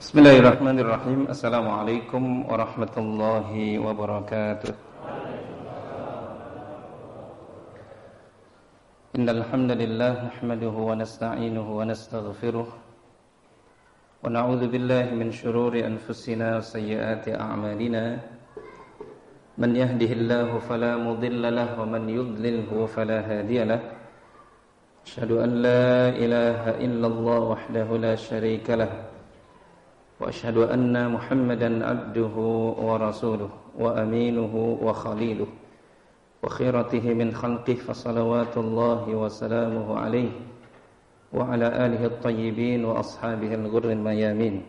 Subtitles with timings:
[0.00, 3.48] بسم الله الرحمن الرحيم السلام عليكم ورحمة الله
[3.86, 4.74] وبركاته
[9.16, 12.68] إن الحمد لله نحمده ونستعينه ونستغفره
[14.24, 18.04] ونعوذ بالله من شرور أنفسنا وسيئات أعمالنا
[19.58, 23.80] من يهده الله فلا مضل له ومن يضلله فلا هادي له
[25.06, 29.15] أشهد أن لا إله إلا الله وحده لا شريك له
[30.20, 32.36] وأشهد أن محمدا عبده
[32.80, 35.46] ورسوله وأمينه وخليله.
[36.42, 40.32] وخيرته من خلقه فصلوات الله وسلامه عليه.
[41.32, 44.62] وعلى آله الطيبين وأصحابه الغر الميامين.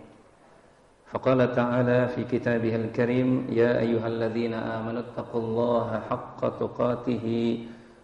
[1.07, 7.25] فقال تعالى في كتابه الكريم يا أيها الذين آمنوا اتقوا الله حق تقاته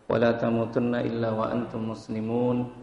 [0.09, 2.82] ولا تموتن إلا وأنتم مسلمون.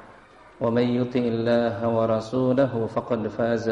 [0.60, 3.68] ومن يطع الله ورسوله فقد فاز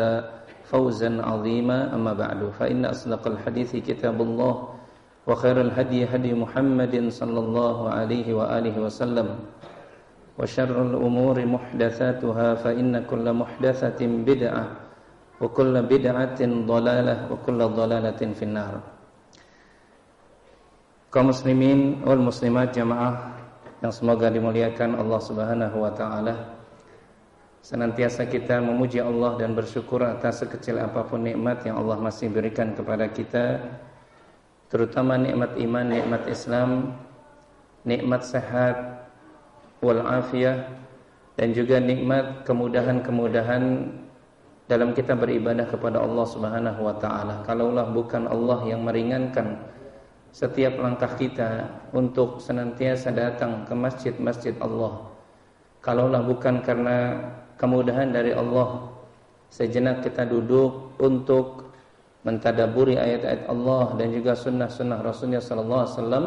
[0.64, 4.54] فوزا عظيما أما بعد فإن أصدق الحديث كتاب الله
[5.26, 9.28] وخير الهدي هدي محمد صلى الله عليه وآله وسلم
[10.38, 14.64] وشر الأمور محدثاتها فإن كل محدثة بدعة
[15.40, 18.74] وكل بدعة ضلالة وكل ضلالة في النار
[21.14, 23.38] kaum muslimin wal muslimat jamaah
[23.78, 26.34] yang semoga dimuliakan Allah Subhanahu wa taala.
[27.59, 32.71] Senantiasa kita memuji Allah dan bersyukur atas sekecil apa pun nikmat yang Allah masih berikan
[32.71, 33.59] kepada kita,
[34.71, 36.95] terutama nikmat iman, nikmat Islam,
[37.83, 39.09] nikmat sehat
[39.83, 40.71] wal afiyah
[41.35, 43.91] dan juga nikmat kemudahan-kemudahan
[44.71, 47.43] dalam kita beribadah kepada Allah Subhanahu wa taala.
[47.43, 49.57] Kalaulah bukan Allah yang meringankan
[50.29, 55.09] setiap langkah kita untuk senantiasa datang ke masjid-masjid Allah.
[55.81, 57.17] Kalaulah bukan karena
[57.59, 58.87] kemudahan dari Allah,
[59.51, 61.75] sejenak kita duduk untuk
[62.23, 66.25] mentadaburi ayat-ayat Allah dan juga sunnah-sunnah Rasulullah sallallahu alaihi wasallam,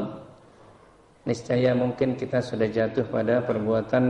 [1.25, 4.05] niscaya mungkin kita sudah jatuh pada perbuatan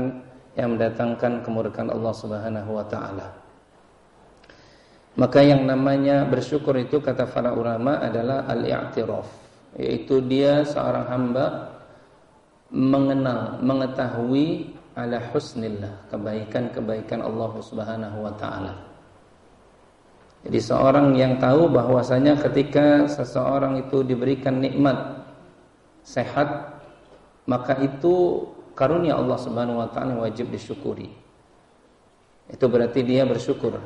[0.58, 3.28] yang mendatangkan kemurkaan Allah Subhanahu wa taala.
[5.12, 9.28] Maka yang namanya bersyukur itu kata para ulama adalah al-i'tiraf.
[9.76, 11.46] Yaitu dia seorang hamba
[12.72, 18.74] mengenal, mengetahui ala husnillah, kebaikan-kebaikan Allah Subhanahu wa taala.
[20.42, 25.22] Jadi seorang yang tahu bahwasanya ketika seseorang itu diberikan nikmat
[26.02, 26.82] sehat,
[27.46, 31.14] maka itu karunia Allah Subhanahu wa taala wajib disyukuri.
[32.50, 33.78] Itu berarti dia bersyukur.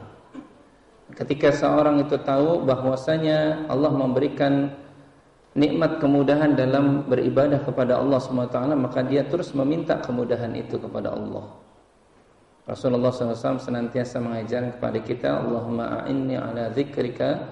[1.15, 4.75] Ketika seorang itu tahu bahwasanya Allah memberikan
[5.57, 11.49] nikmat kemudahan dalam beribadah kepada Allah SWT maka dia terus meminta kemudahan itu kepada Allah.
[12.67, 17.47] Rasulullah SAW senantiasa mengajar kepada kita Allahumma a'inni ala zikrika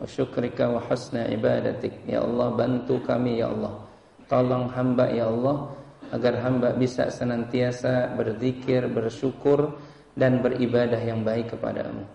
[0.00, 2.02] wa syukrika wa husna ibadatik.
[2.08, 3.86] Ya Allah bantu kami ya Allah.
[4.24, 5.68] Tolong hamba ya Allah
[6.16, 9.76] Agar hamba bisa senantiasa berzikir, bersyukur
[10.16, 12.08] Dan beribadah yang baik kepadamu.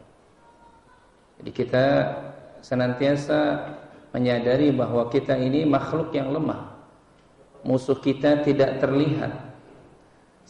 [1.40, 1.86] Jadi kita
[2.66, 3.40] senantiasa
[4.10, 6.74] menyadari bahwa kita ini makhluk yang lemah.
[7.62, 9.32] Musuh kita tidak terlihat.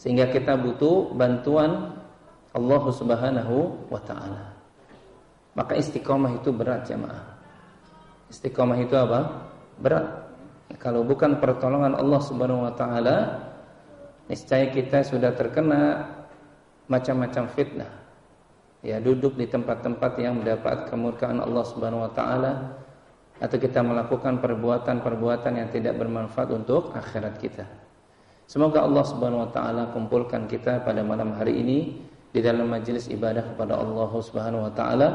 [0.00, 1.92] Sehingga kita butuh bantuan
[2.56, 4.56] Allah Subhanahu wa taala.
[5.52, 7.36] Maka istiqomah itu berat jemaah.
[8.32, 9.50] Istiqomah itu apa?
[9.82, 10.06] Berat.
[10.78, 13.16] Kalau bukan pertolongan Allah Subhanahu wa taala,
[14.30, 16.06] niscaya kita sudah terkena
[16.86, 17.90] macam-macam fitnah.
[18.80, 22.52] Ya, duduk di tempat-tempat yang mendapat kemurkaan Allah Subhanahu wa taala
[23.40, 27.64] atau kita melakukan perbuatan-perbuatan yang tidak bermanfaat untuk akhirat kita.
[28.44, 31.78] Semoga Allah Subhanahu wa taala kumpulkan kita pada malam hari ini
[32.30, 35.08] di dalam majelis ibadah kepada Allah Subhanahu wa taala.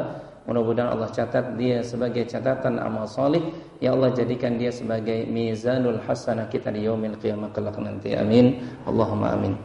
[0.46, 3.42] Mudah-mudahan Allah catat dia sebagai catatan amal salih,
[3.82, 8.14] ya Allah jadikan dia sebagai mizanul hasanah kita di yaumil qiyamah kelak nanti.
[8.14, 8.62] Amin.
[8.86, 9.58] Allahumma amin.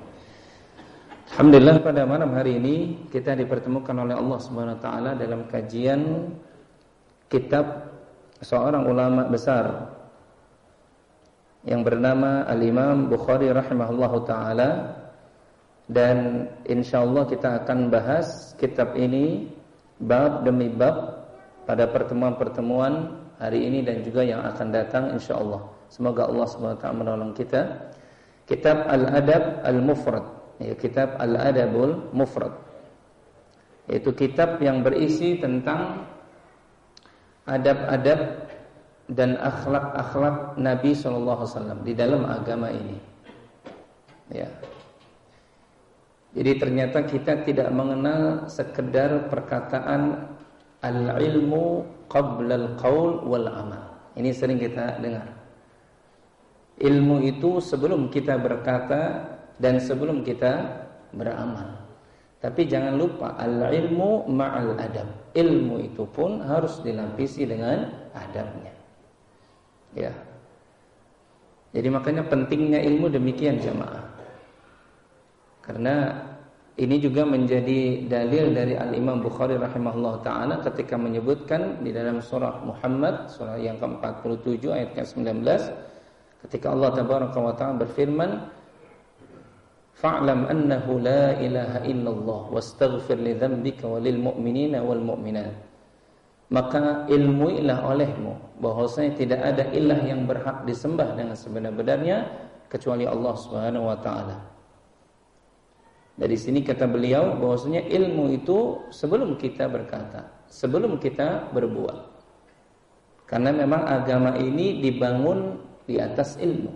[1.30, 6.32] Alhamdulillah pada malam hari ini kita dipertemukan oleh Allah Subhanahu wa taala dalam kajian
[7.30, 7.89] kitab
[8.40, 9.92] seorang ulama besar
[11.68, 14.96] yang bernama Al-Imam Bukhari rahimahullahu taala
[15.92, 19.52] dan insyaallah kita akan bahas kitab ini
[20.00, 21.28] bab demi bab
[21.68, 25.60] pada pertemuan-pertemuan hari ini dan juga yang akan datang insyaallah.
[25.92, 26.46] Semoga Allah
[26.80, 27.92] taala menolong kita.
[28.48, 30.26] Kitab Al-Adab Al-Mufrad,
[30.58, 32.50] ya kitab Al-Adabul Mufrad.
[33.86, 36.06] Yaitu kitab yang berisi tentang
[37.50, 38.46] adab-adab
[39.10, 42.98] dan akhlak-akhlak Nabi SAW di dalam agama ini.
[44.30, 44.46] Ya.
[46.30, 50.30] Jadi ternyata kita tidak mengenal sekedar perkataan
[50.78, 53.98] al-ilmu qabla al-qaul wal amal.
[54.14, 55.26] Ini sering kita dengar.
[56.78, 59.26] Ilmu itu sebelum kita berkata
[59.58, 61.79] dan sebelum kita beramal.
[62.40, 65.08] Tapi jangan lupa al-ilmu ma'al adab.
[65.36, 67.84] Ilmu itu pun harus dilapisi dengan
[68.16, 68.72] adabnya.
[69.92, 70.12] Ya.
[71.76, 74.02] Jadi makanya pentingnya ilmu demikian jamaah.
[75.60, 76.16] Karena
[76.80, 83.28] ini juga menjadi dalil dari Al-Imam Bukhari rahimahullah taala ketika menyebutkan di dalam surah Muhammad
[83.28, 85.44] surah yang ke-47 ayat ke-19
[86.48, 88.30] ketika Allah tabaraka wa taala berfirman
[90.00, 95.70] Fa'lam annahu la ilaha illallah wastaghfir li dhanbika walil mu'minina wal mu'minat
[96.50, 102.26] maka ilmuilah olehmu bahwasanya tidak ada ilah yang berhak disembah dengan sebenar-benarnya
[102.66, 104.36] kecuali Allah Subhanahu wa taala.
[106.18, 112.18] Dari sini kata beliau bahwasanya ilmu itu sebelum kita berkata, sebelum kita berbuat.
[113.30, 115.54] Karena memang agama ini dibangun
[115.86, 116.74] di atas ilmu.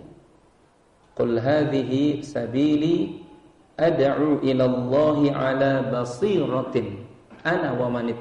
[1.15, 3.23] Qul hadhihi sabili
[3.79, 7.07] ad'u ila Allah ala basiratin
[7.47, 8.11] ana wa man.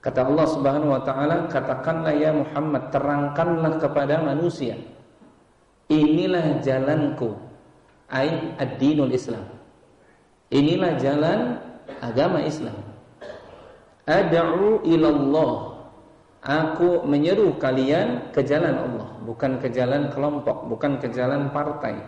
[0.00, 4.80] Kata Allah Subhanahu wa taala, katakanlah ya Muhammad, terangkanlah kepada manusia.
[5.92, 7.36] Inilah jalanku,
[8.08, 9.44] ai ad-dinul Islam.
[10.48, 11.60] Inilah jalan
[12.00, 12.80] agama Islam.
[14.08, 15.69] Ad'u ilallah.
[16.40, 22.00] Aku menyeru kalian ke jalan Allah, bukan ke jalan kelompok, bukan ke jalan partai.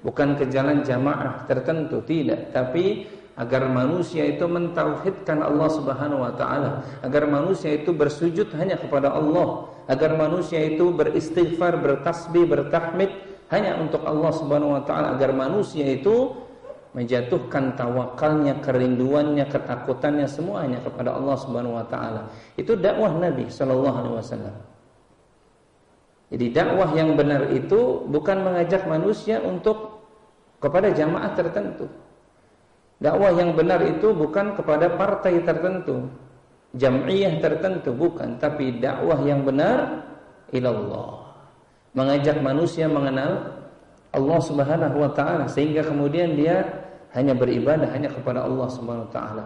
[0.00, 6.84] Bukan ke jalan jamaah tertentu, tidak, tapi agar manusia itu mentauhidkan Allah Subhanahu wa taala,
[7.04, 13.12] agar manusia itu bersujud hanya kepada Allah, agar manusia itu beristighfar, bertasbih, bertahmid
[13.52, 16.32] hanya untuk Allah Subhanahu wa taala, agar manusia itu
[16.94, 22.30] menjatuhkan tawakalnya, kerinduannya, ketakutannya semuanya kepada Allah Subhanahu wa taala.
[22.54, 24.56] Itu dakwah Nabi sallallahu alaihi wasallam.
[26.30, 30.06] Jadi dakwah yang benar itu bukan mengajak manusia untuk
[30.62, 31.90] kepada jamaah tertentu.
[33.02, 36.06] Dakwah yang benar itu bukan kepada partai tertentu,
[36.78, 40.06] jam'iyah tertentu bukan, tapi dakwah yang benar
[40.54, 41.26] ilallah.
[41.94, 43.50] Mengajak manusia mengenal
[44.14, 46.83] Allah Subhanahu wa taala sehingga kemudian dia
[47.14, 49.44] hanya beribadah hanya kepada Allah Subhanahu wa taala.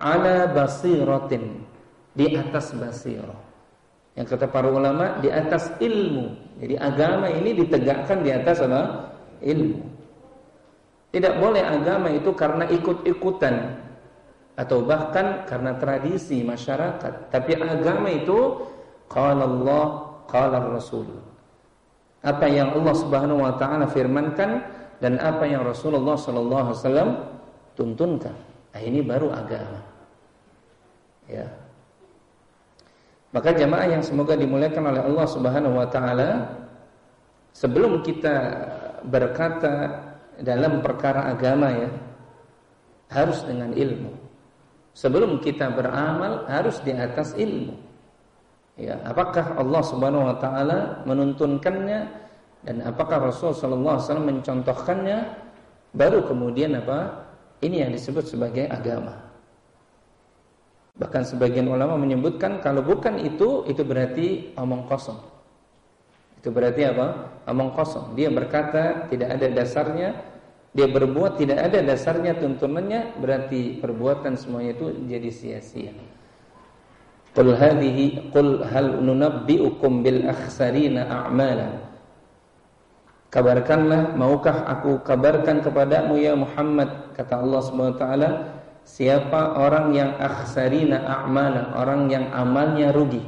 [0.00, 1.60] Ala basiratin
[2.16, 3.36] di atas basirah.
[4.16, 6.36] Yang kata para ulama di atas ilmu.
[6.60, 9.12] Jadi agama ini ditegakkan di atas apa?
[9.40, 9.80] Ilmu.
[11.12, 13.76] Tidak boleh agama itu karena ikut-ikutan
[14.56, 17.28] atau bahkan karena tradisi masyarakat.
[17.28, 18.68] Tapi agama itu
[19.12, 19.84] qala Allah,
[20.28, 21.08] qala Rasul.
[22.24, 24.60] Apa yang Allah Subhanahu wa taala firmankan
[25.02, 27.10] dan apa yang Rasulullah sallallahu alaihi wasallam
[27.74, 28.36] tuntunkan.
[28.70, 29.82] Nah, ini baru agama.
[31.26, 31.50] Ya.
[33.34, 36.30] Maka jamaah yang semoga dimuliakan oleh Allah Subhanahu wa taala,
[37.50, 38.36] sebelum kita
[39.10, 39.90] berkata
[40.38, 41.90] dalam perkara agama ya
[43.10, 44.14] harus dengan ilmu.
[44.92, 47.74] Sebelum kita beramal harus di atas ilmu.
[48.78, 50.78] Ya, apakah Allah Subhanahu wa taala
[51.08, 52.22] menuntunkannya
[52.62, 55.18] dan apakah Rasul sallallahu alaihi wasallam mencontohkannya
[55.94, 57.26] baru kemudian apa?
[57.62, 59.22] Ini yang disebut sebagai agama.
[60.98, 65.18] Bahkan sebagian ulama menyebutkan kalau bukan itu itu berarti omong kosong.
[66.42, 67.38] Itu berarti apa?
[67.46, 68.18] Omong kosong.
[68.18, 70.10] Dia berkata tidak ada dasarnya,
[70.74, 75.94] dia berbuat tidak ada dasarnya tuntunannya, berarti perbuatan semuanya itu jadi sia-sia.
[77.32, 81.91] Qul hadhihi qul hal nunabbiukum bil akhsarina a'mala.
[83.32, 87.64] Kabarkanlah, maukah aku kabarkan kepadamu ya Muhammad, kata Allah
[87.96, 88.30] taala,
[88.84, 93.24] siapa orang yang akhsarina a'mala, orang yang amalnya rugi.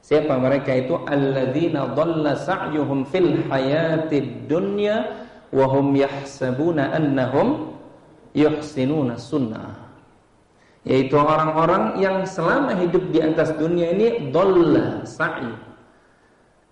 [0.00, 0.96] Siapa mereka itu?
[1.04, 7.76] Alladzina dhalla sa'yuhum fil hayatid dunya wa hum yahsabuna annahum
[8.32, 9.84] yuhsinuna sunnah.
[10.88, 15.52] Yaitu orang-orang yang selama hidup di atas dunia ini dhalla sa'i.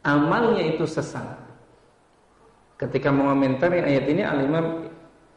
[0.01, 1.42] Amalnya itu sesat.
[2.83, 4.91] Ketika mengomentari ayat ini Al-Imam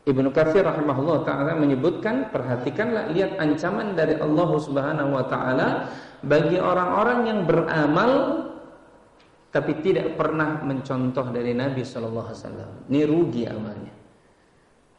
[0.05, 5.89] Ibnu Katsir rahimahullah taala menyebutkan perhatikanlah lihat ancaman dari Allah Subhanahu wa taala
[6.25, 8.11] bagi orang-orang yang beramal
[9.53, 12.71] tapi tidak pernah mencontoh dari Nabi sallallahu alaihi wasallam.
[12.89, 13.93] Ini rugi amalnya.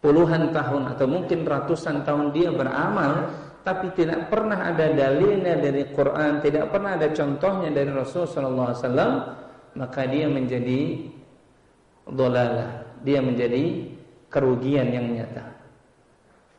[0.03, 3.31] Puluhan tahun atau mungkin ratusan tahun dia beramal
[3.67, 8.83] tapi tidak pernah ada dalilnya dari Quran, tidak pernah ada contohnya dari Rasul sallallahu alaihi
[8.87, 9.13] wasallam,
[9.75, 11.11] maka dia menjadi
[12.07, 12.87] dolalah.
[13.03, 13.91] Dia menjadi
[14.31, 15.57] kerugian yang nyata.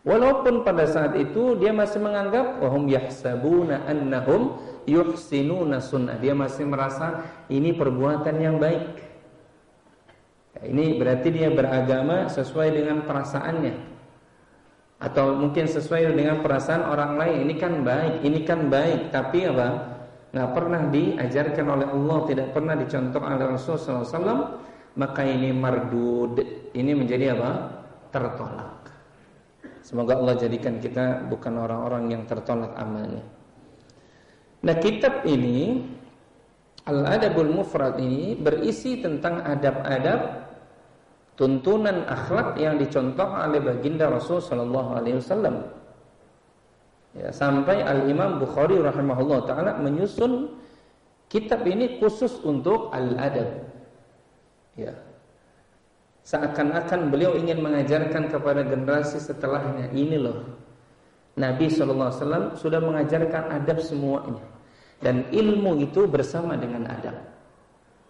[0.08, 4.56] Walaupun pada saat itu dia masih menganggap wahum yahsabuna annahum
[4.88, 6.16] yuhsinuna sunnah.
[6.16, 9.04] Dia masih merasa ini perbuatan yang baik.
[10.56, 14.00] Ya, ini berarti dia beragama sesuai dengan perasaannya.
[14.98, 17.36] Atau mungkin sesuai dengan perasaan orang lain.
[17.44, 19.12] Ini kan baik, ini kan baik.
[19.12, 19.68] Tapi apa?
[20.32, 26.42] Nggak pernah diajarkan oleh Allah, tidak pernah dicontoh oleh Rasulullah SAW maka ini mardud.
[26.74, 27.52] Ini menjadi apa?
[28.10, 28.90] Tertolak.
[29.86, 33.24] Semoga Allah jadikan kita bukan orang-orang yang tertolak amalnya.
[34.66, 35.86] Nah, kitab ini
[36.84, 40.50] Al-Adabul Mufrad ini berisi tentang adab-adab
[41.38, 45.72] tuntunan akhlak yang dicontoh oleh baginda Rasul sallallahu alaihi wasallam.
[47.16, 50.58] Ya, sampai Al-Imam Bukhari rahimahullah taala menyusun
[51.32, 53.77] kitab ini khusus untuk al-adab.
[54.78, 54.94] Ya.
[56.28, 60.44] Seakan-akan beliau ingin mengajarkan kepada generasi setelahnya ini loh.
[61.38, 64.44] Nabi SAW sudah mengajarkan adab semuanya.
[64.98, 67.16] Dan ilmu itu bersama dengan adab.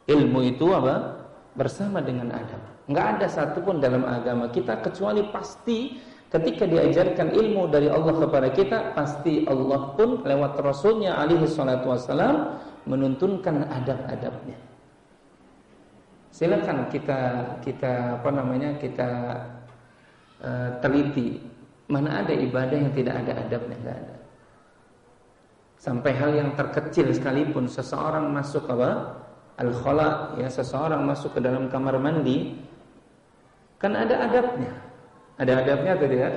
[0.08, 1.20] Ilmu itu apa?
[1.54, 2.62] Bersama dengan adab.
[2.88, 6.00] Enggak ada satupun dalam agama kita kecuali pasti
[6.32, 11.92] ketika diajarkan ilmu dari Allah kepada kita pasti Allah pun lewat Rasulnya alaihi salatu
[12.88, 14.56] menuntunkan adab-adabnya.
[16.38, 19.10] Silakan kita kita apa namanya kita
[20.38, 21.42] uh, teliti
[21.90, 24.16] mana ada ibadah yang tidak ada adabnya enggak ada.
[25.82, 29.18] Sampai hal yang terkecil sekalipun seseorang masuk apa?
[29.58, 32.54] Al-khala ya seseorang masuk ke dalam kamar mandi
[33.82, 34.78] kan ada adabnya.
[35.42, 36.34] Ada adabnya atau tidak?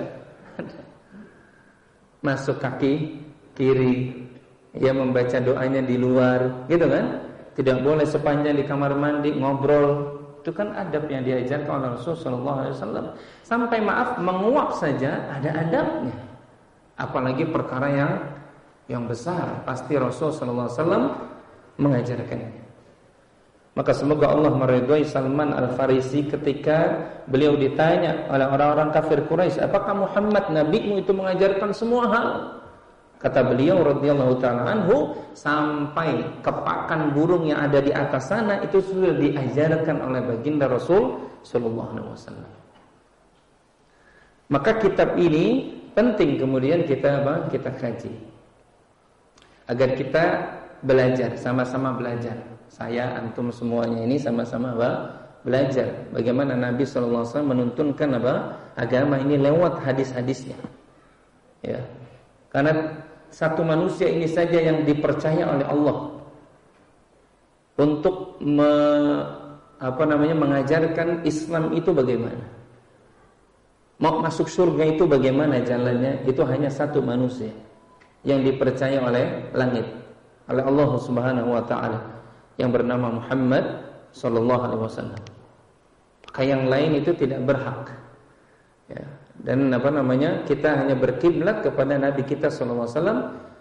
[2.24, 3.20] Masuk kaki
[3.52, 4.16] kiri,
[4.80, 7.29] ia membaca doanya di luar, gitu kan?
[7.60, 10.16] Tidak boleh sepanjang di kamar mandi ngobrol.
[10.40, 13.12] Itu kan adab yang diajarkan oleh Rasulullah SAW.
[13.44, 16.16] Sampai maaf menguap saja ada adabnya.
[16.96, 18.12] Apalagi perkara yang
[18.88, 21.12] yang besar pasti Rasulullah SAW
[21.76, 22.48] mengajarkannya.
[23.76, 26.96] Maka semoga Allah meridhai Salman Al-Farisi ketika
[27.28, 32.59] beliau ditanya oleh orang-orang kafir Quraisy, "Apakah Muhammad nabimu itu mengajarkan semua hal?"
[33.20, 39.12] Kata beliau radhiyallahu taala anhu sampai kepakan burung yang ada di atas sana itu sudah
[39.12, 42.50] diajarkan oleh baginda Rasul sallallahu alaihi wasallam.
[44.48, 47.44] Maka kitab ini penting kemudian kita apa?
[47.52, 48.12] Kita kaji.
[49.68, 50.24] Agar kita
[50.80, 52.40] belajar, sama-sama belajar.
[52.72, 54.90] Saya antum semuanya ini sama-sama apa?
[55.44, 58.34] Belajar bagaimana Nabi sallallahu alaihi wasallam menuntunkan apa?
[58.80, 60.56] Agama ini lewat hadis-hadisnya.
[61.60, 61.84] Ya.
[62.48, 62.96] Karena
[63.30, 65.98] satu manusia ini saja yang dipercaya oleh Allah
[67.80, 68.72] untuk me,
[69.80, 72.44] apa namanya mengajarkan Islam itu bagaimana.
[74.00, 76.24] Mau masuk surga itu bagaimana jalannya?
[76.24, 77.52] Itu hanya satu manusia
[78.24, 79.84] yang dipercaya oleh langit,
[80.48, 82.00] oleh Allah Subhanahu wa taala
[82.60, 83.64] yang bernama Muhammad
[84.12, 85.22] sallallahu alaihi wasallam.
[86.28, 87.92] Maka yang lain itu tidak berhak.
[88.90, 89.04] Ya,
[89.40, 92.84] dan apa namanya kita hanya berkiblat kepada Nabi kita SAW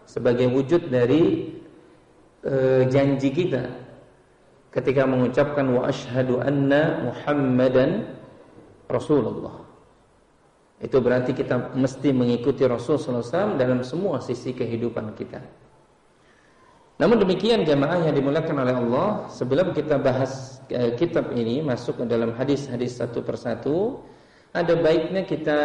[0.04, 1.56] sebagai wujud dari
[2.44, 3.64] e, janji kita
[4.76, 8.12] ketika mengucapkan wa ashhadu anna Muhammadan
[8.92, 9.64] Rasulullah.
[10.80, 15.44] Itu berarti kita mesti mengikuti Rasul SAW dalam semua sisi kehidupan kita.
[17.00, 22.06] Namun demikian jamaah yang dimuliakan oleh Allah, sebelum kita bahas e, kitab ini masuk ke
[22.08, 24.04] dalam hadis-hadis satu persatu,
[24.50, 25.60] ada baiknya kita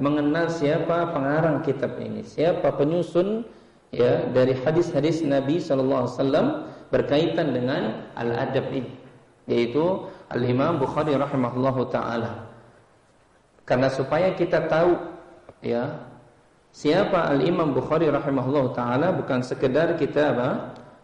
[0.00, 3.44] mengenal siapa pengarang kitab ini, siapa penyusun
[3.92, 6.46] ya dari hadis-hadis Nabi sallallahu alaihi wasallam
[6.88, 8.92] berkaitan dengan al-adab ini,
[9.44, 12.48] yaitu Al-Imam Bukhari rahimahullahu taala.
[13.68, 14.96] Karena supaya kita tahu
[15.60, 16.00] ya
[16.72, 20.50] siapa Al-Imam Bukhari rahimahullahu taala bukan sekedar kita apa?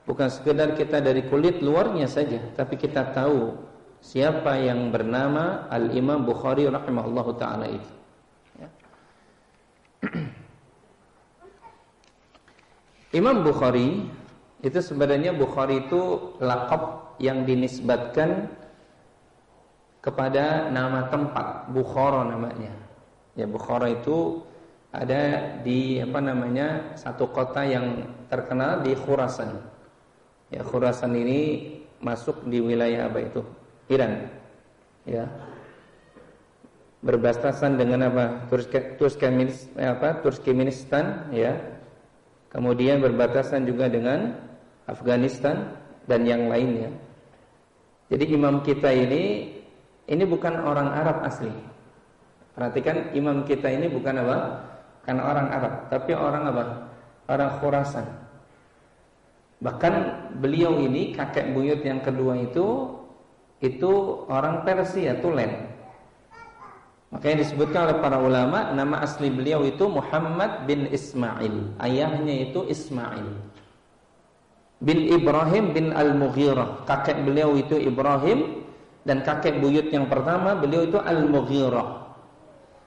[0.07, 3.59] Bukan sekedar kita dari kulit luarnya saja, tapi kita tahu
[4.01, 7.93] siapa yang bernama Al-Imam Bukhari rahimahullahu taala itu.
[8.61, 8.69] Ya.
[13.19, 14.11] Imam Bukhari
[14.61, 18.51] itu sebenarnya Bukhari itu lakop yang dinisbatkan
[20.05, 22.73] kepada nama tempat Bukhara namanya.
[23.35, 24.41] Ya Bukhara itu
[24.95, 29.61] ada di apa namanya satu kota yang terkenal di Khurasan.
[30.49, 31.41] Ya Khurasan ini
[32.01, 33.43] masuk di wilayah apa itu?
[33.87, 34.27] Iran.
[35.07, 35.25] Ya.
[37.07, 38.51] Berbatasan dengan apa?
[39.79, 40.09] Apa?
[40.25, 41.55] Turkmenistan ya.
[42.51, 44.35] Kemudian berbatasan juga dengan
[44.89, 45.77] Afghanistan
[46.11, 46.91] dan yang lainnya.
[48.07, 49.51] Jadi imam kita ini
[50.07, 51.51] ini bukan orang Arab asli.
[52.55, 54.39] Perhatikan imam kita ini bukan apa?
[55.05, 56.65] Karena orang Arab, tapi orang apa?
[57.29, 58.07] Orang Khurasan.
[59.61, 59.95] Bahkan
[60.41, 62.96] beliau ini kakek buyut yang kedua itu
[63.65, 65.73] itu orang Persia, Tulen.
[67.15, 71.79] Makanya disebutkan oleh para ulama nama asli beliau itu Muhammad bin Ismail.
[71.81, 73.57] Ayahnya itu Ismail
[74.83, 76.85] bin Ibrahim bin Al-Mughirah.
[76.85, 78.67] Kakek beliau itu Ibrahim
[79.07, 82.13] dan kakek buyut yang pertama beliau itu Al-Mughirah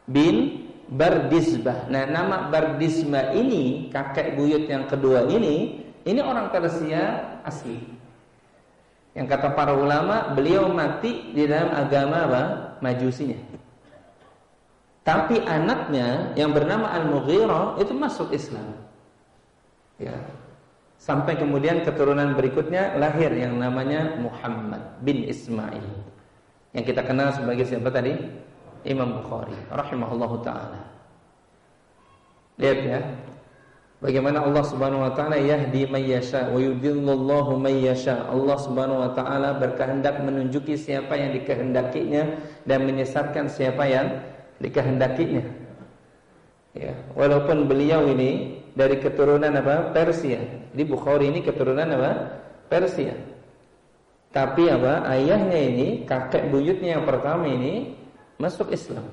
[0.09, 1.85] bin Bardisbah.
[1.89, 7.98] Nah, nama Bardisbah ini kakek buyut yang kedua ini ini orang Persia asli.
[9.17, 12.43] Yang kata para ulama, beliau mati di dalam agama apa?
[12.79, 13.39] Majusinya.
[15.03, 18.77] Tapi anaknya yang bernama Al-Mughirah itu masuk Islam.
[19.97, 20.15] Ya,
[20.99, 25.87] Sampai kemudian keturunan berikutnya lahir yang namanya Muhammad bin Ismail.
[26.75, 28.19] Yang kita kenal sebagai siapa tadi?
[28.83, 30.83] Imam Bukhari rahimahullahu taala.
[32.59, 32.99] Lihat ya.
[33.99, 37.59] Bagaimana Allah Subhanahu wa taala yahdi may yasha wa yudhillullahu.
[38.31, 44.23] Allah Subhanahu wa taala berkehendak menunjuki siapa yang dikehendakinya dan menyesatkan siapa yang
[44.63, 45.43] dikehendakinya.
[46.79, 49.91] Ya, walaupun beliau ini dari keturunan apa?
[49.91, 50.39] Persia.
[50.71, 52.39] Di Bukhari ini keturunan apa?
[52.71, 53.19] Persia.
[54.31, 55.11] Tapi apa?
[55.11, 57.99] Ayahnya ini, kakek buyutnya yang pertama ini
[58.39, 59.03] masuk Islam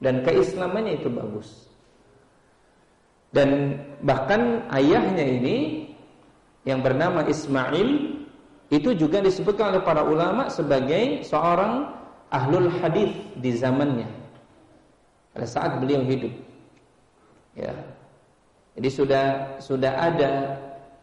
[0.00, 1.69] dan keislamannya itu bagus.
[3.30, 5.86] Dan bahkan ayahnya ini
[6.66, 8.18] yang bernama Ismail
[8.70, 11.94] itu juga disebutkan oleh para ulama sebagai seorang
[12.30, 14.06] ahlul hadis di zamannya
[15.34, 16.30] pada saat beliau hidup.
[17.58, 17.74] Ya,
[18.78, 19.26] jadi sudah
[19.58, 20.32] sudah ada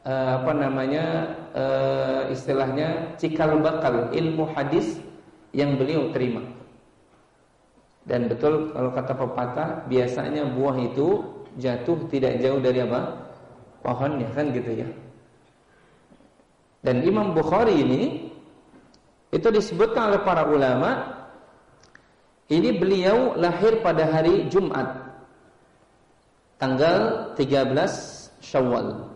[0.08, 1.06] uh, apa namanya
[1.52, 5.00] uh, istilahnya cikal bakal ilmu hadis
[5.52, 6.44] yang beliau terima.
[8.08, 13.28] Dan betul kalau kata pepatah biasanya buah itu jatuh tidak jauh dari apa?
[13.82, 14.90] pohonnya kan gitu ya.
[16.84, 18.02] Dan Imam Bukhari ini
[19.32, 21.18] itu disebutkan oleh para ulama
[22.48, 24.88] ini beliau lahir pada hari Jumat
[26.60, 27.76] tanggal 13
[28.40, 29.08] Syawal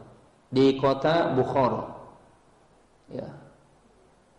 [0.52, 1.96] di kota Bukhara.
[3.12, 3.28] Ya.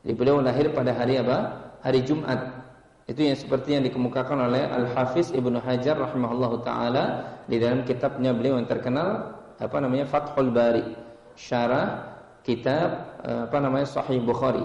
[0.04, 1.56] Jadi beliau lahir pada hari apa?
[1.80, 2.61] Hari Jumat.
[3.10, 8.62] Itu yang seperti yang dikemukakan oleh Al-Hafiz Ibnu Hajar rahimahullahu taala di dalam kitabnya beliau
[8.62, 10.86] yang terkenal apa namanya Fathul Bari,
[11.34, 12.14] syarah
[12.46, 14.62] kitab eh, apa namanya Sahih Bukhari.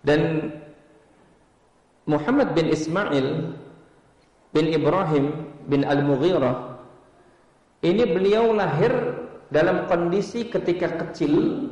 [0.00, 0.52] Dan
[2.08, 3.52] Muhammad bin Ismail
[4.56, 6.80] bin Ibrahim bin Al-Mughirah
[7.84, 8.90] ini beliau lahir
[9.52, 11.68] dalam kondisi ketika kecil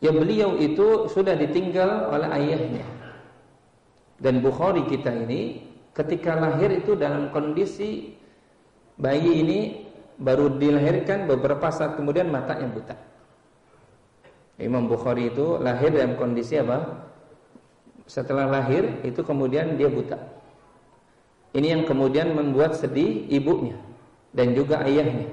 [0.00, 2.86] ya beliau itu sudah ditinggal oleh ayahnya.
[4.16, 5.60] Dan Bukhari kita ini
[5.92, 8.16] ketika lahir itu dalam kondisi
[8.96, 9.58] bayi ini
[10.16, 12.96] baru dilahirkan beberapa saat kemudian matanya buta.
[14.56, 17.04] Imam Bukhari itu lahir dalam kondisi apa?
[18.08, 20.16] Setelah lahir itu kemudian dia buta.
[21.52, 23.76] Ini yang kemudian membuat sedih ibunya
[24.32, 25.28] dan juga ayahnya.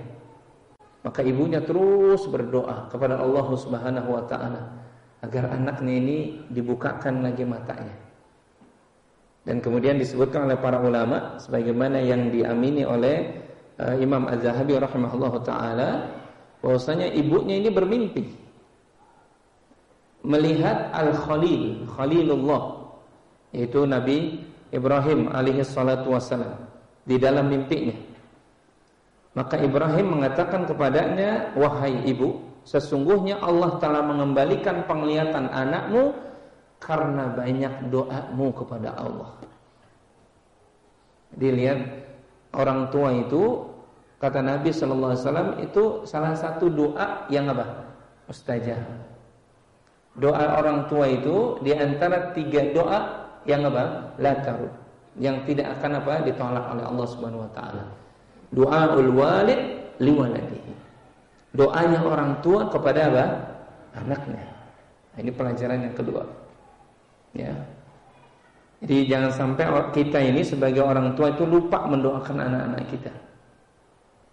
[1.03, 4.71] Maka ibunya terus berdoa kepada Allah Subhanahu wa taala
[5.23, 6.17] agar anaknya ini
[6.51, 8.02] dibukakan lagi matanya.
[9.43, 13.43] Dan kemudian disebutkan oleh para ulama sebagaimana yang diamini oleh
[13.75, 16.07] uh, Imam Az-Zahabi rahimahullahu taala
[16.63, 18.23] bahwasanya ibunya ini bermimpi
[20.23, 22.63] melihat Al-Khalil, Khalilullah
[23.51, 24.41] yaitu Nabi
[24.73, 26.57] Ibrahim alaihi salatu wassalam
[27.05, 27.93] di dalam mimpinya.
[29.37, 36.15] Maka Ibrahim mengatakan kepadanya, "Wahai ibu, sesungguhnya Allah telah mengembalikan penglihatan anakmu
[36.83, 39.31] karena banyak doamu kepada Allah."
[41.33, 41.79] Dilihat
[42.53, 43.65] orang tua itu
[44.21, 47.89] kata Nabi sallallahu alaihi wasallam itu salah satu doa yang apa?
[48.29, 48.79] Mustajab.
[50.13, 52.99] Doa orang tua itu di antara tiga doa
[53.49, 54.13] yang apa?
[54.21, 54.69] La tarud.
[55.17, 56.13] Yang tidak akan apa?
[56.25, 57.83] ditolak oleh Allah Subhanahu wa taala.
[58.53, 59.61] Doaul walid
[59.97, 60.73] liwaladihi.
[61.53, 63.25] Doanya orang tua kepada apa?
[63.97, 64.45] Anaknya.
[65.17, 66.25] Ini pelajaran yang kedua.
[67.33, 67.53] Ya.
[68.83, 69.65] Jadi jangan sampai
[69.95, 73.13] kita ini sebagai orang tua itu lupa mendoakan anak-anak kita.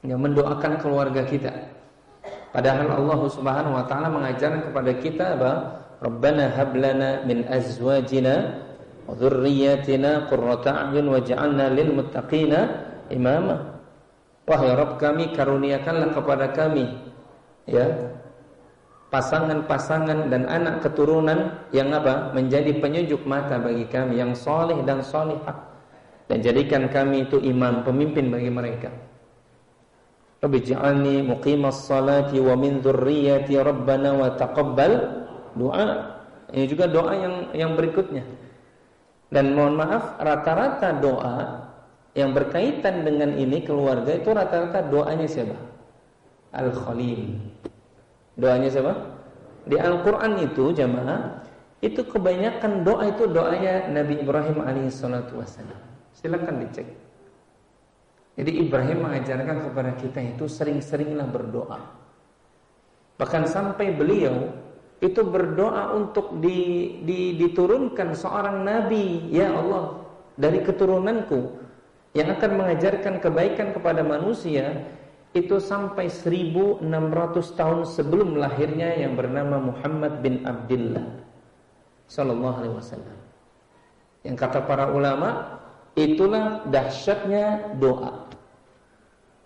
[0.05, 1.53] Ya, mendoakan keluarga kita.
[2.51, 5.53] Padahal Allah Subhanahu wa taala mengajarkan kepada kita apa?
[6.03, 8.59] Rabbana hab lana min azwajina
[9.07, 12.61] wa dzurriyyatina qurrata a'yun waj'alna lil muttaqina
[13.13, 13.79] imama.
[14.51, 16.91] Wahai Rabb kami karuniakanlah kepada kami
[17.71, 17.87] ya
[19.11, 22.31] pasangan-pasangan dan anak keturunan yang apa?
[22.35, 25.71] menjadi penyujuk mata bagi kami yang soleh dan solihah
[26.31, 28.95] dan jadikan kami itu imam pemimpin bagi mereka.
[30.41, 34.93] Rabbi ja'alni muqimas salati wa min dzurriyyati rabbana wa taqabbal
[35.59, 35.87] doa.
[36.55, 38.23] Ini juga doa yang yang berikutnya.
[39.27, 41.67] Dan mohon maaf, rata-rata doa
[42.15, 45.59] yang berkaitan dengan ini keluarga itu rata-rata doanya siapa?
[46.55, 47.43] Al-Khalil.
[48.41, 48.95] Doanya siapa?
[49.69, 51.45] Di Al-Quran itu jamaah
[51.85, 55.81] itu kebanyakan doa itu doanya Nabi Ibrahim alaihissalatu wassalam.
[56.17, 56.89] Silakan dicek.
[58.41, 61.81] Jadi Ibrahim mengajarkan kepada kita itu sering-seringlah berdoa.
[63.21, 64.49] Bahkan sampai beliau
[65.01, 70.05] itu berdoa untuk di, di, diturunkan seorang nabi, ya Allah,
[70.41, 71.61] dari keturunanku
[72.17, 74.89] yang akan mengajarkan kebaikan kepada manusia
[75.31, 76.83] itu sampai 1600
[77.55, 81.07] tahun sebelum lahirnya yang bernama Muhammad bin Abdullah
[82.11, 83.19] sallallahu alaihi wasallam.
[84.27, 85.61] Yang kata para ulama,
[85.95, 88.27] itulah dahsyatnya doa.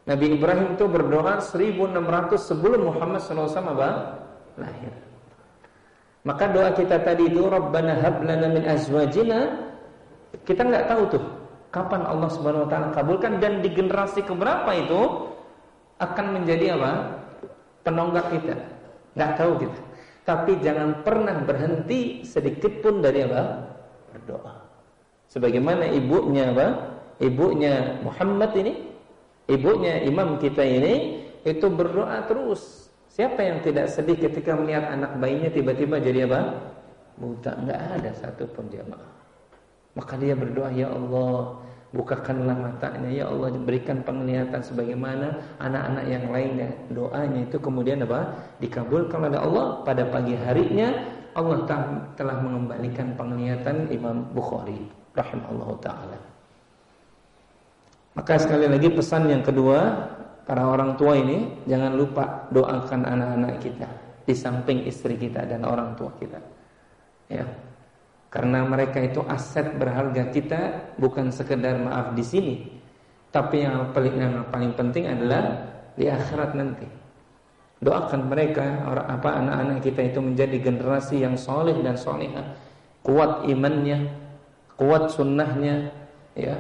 [0.08, 3.80] Nabi Ibrahim itu berdoa 1600 sebelum Muhammad sallallahu alaihi wasallam
[4.56, 4.92] lahir.
[6.24, 9.68] Maka doa kita tadi itu Rabbana hab lana min azwajina
[10.48, 11.24] kita nggak tahu tuh
[11.68, 15.30] kapan Allah Subhanahu wa taala kabulkan dan di generasi keberapa itu
[16.10, 16.92] akan menjadi apa?
[17.84, 18.56] Penonggak kita.
[19.16, 19.80] Nggak tahu kita.
[20.24, 23.42] Tapi jangan pernah berhenti sedikit pun dari apa?
[24.16, 24.54] Berdoa.
[25.28, 26.68] Sebagaimana ibunya apa?
[27.20, 28.74] Ibunya Muhammad ini,
[29.46, 32.88] ibunya imam kita ini itu berdoa terus.
[33.12, 36.40] Siapa yang tidak sedih ketika melihat anak bayinya tiba-tiba jadi apa?
[37.20, 37.52] Buta.
[37.54, 39.12] Nggak ada satupun jamaah.
[39.94, 41.62] Maka dia berdoa, Ya Allah,
[41.94, 43.08] bukakanlah matanya.
[43.08, 46.70] Ya Allah berikan penglihatan sebagaimana anak-anak yang lainnya.
[46.90, 48.34] Doanya itu kemudian apa?
[48.58, 49.66] Dikabulkan oleh Allah.
[49.86, 50.90] Pada pagi harinya
[51.38, 51.62] Allah
[52.18, 54.90] telah mengembalikan penglihatan Imam Bukhari.
[55.14, 56.18] Rahimahullah taala.
[58.18, 60.10] Maka sekali lagi pesan yang kedua
[60.46, 63.88] para orang tua ini jangan lupa doakan anak-anak kita
[64.26, 66.38] di samping istri kita dan orang tua kita.
[67.30, 67.46] Ya
[68.34, 72.56] karena mereka itu aset berharga kita bukan sekedar maaf di sini,
[73.30, 76.82] tapi yang paling yang paling penting adalah di akhirat nanti.
[77.78, 82.58] Doakan mereka orang apa anak-anak kita itu menjadi generasi yang soleh dan solehah,
[83.06, 84.10] kuat imannya,
[84.74, 85.94] kuat sunnahnya,
[86.34, 86.58] ya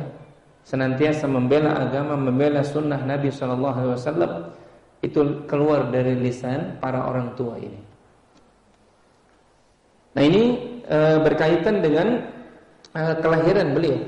[0.62, 4.54] senantiasa membela agama, membela sunnah Nabi Wasallam
[5.02, 7.80] itu keluar dari lisan para orang tua ini.
[10.14, 12.28] Nah ini e, berkaitan dengan
[12.92, 13.98] e, kelahiran beliau.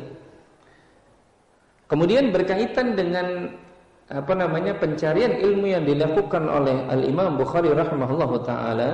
[1.87, 3.57] Kemudian berkaitan dengan
[4.07, 8.91] apa namanya pencarian ilmu yang dilakukan oleh Al Imam Bukhari rahimahullah taala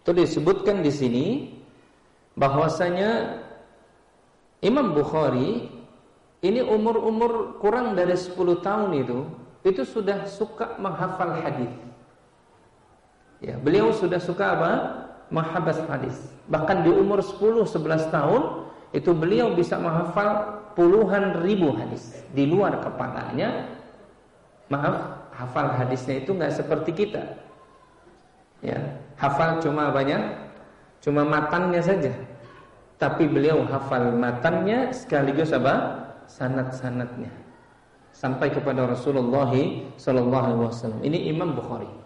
[0.00, 1.26] itu disebutkan di sini
[2.40, 3.40] bahwasanya
[4.64, 5.68] Imam Bukhari
[6.40, 9.18] ini umur-umur kurang dari 10 tahun itu
[9.60, 11.68] itu sudah suka menghafal hadis.
[13.44, 14.72] Ya, beliau sudah suka apa?
[15.30, 16.18] Mahabas hadis.
[16.50, 18.42] Bahkan di umur 10-11 tahun
[18.90, 23.70] itu beliau bisa menghafal puluhan ribu hadis di luar kepalanya.
[24.70, 27.22] Maaf, hafal hadisnya itu nggak seperti kita.
[28.62, 28.78] Ya,
[29.18, 30.20] hafal cuma banyak,
[31.02, 32.12] cuma matannya saja.
[33.00, 36.06] Tapi beliau hafal matannya sekaligus apa?
[36.28, 37.32] Sanat-sanatnya.
[38.14, 39.50] Sampai kepada Rasulullah
[39.96, 41.00] sallallahu alaihi wasallam.
[41.02, 41.99] Ini Imam Bukhari.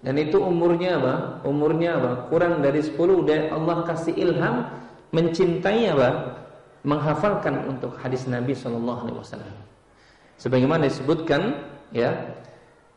[0.00, 1.14] Dan itu umurnya apa?
[1.44, 2.10] Umurnya apa?
[2.32, 2.96] Kurang dari 10
[3.28, 4.64] dan Allah kasih ilham
[5.12, 6.10] mencintai apa?
[6.80, 9.56] Menghafalkan untuk hadis Nabi Shallallahu alaihi wasallam.
[10.40, 11.52] Sebagaimana disebutkan
[11.92, 12.16] ya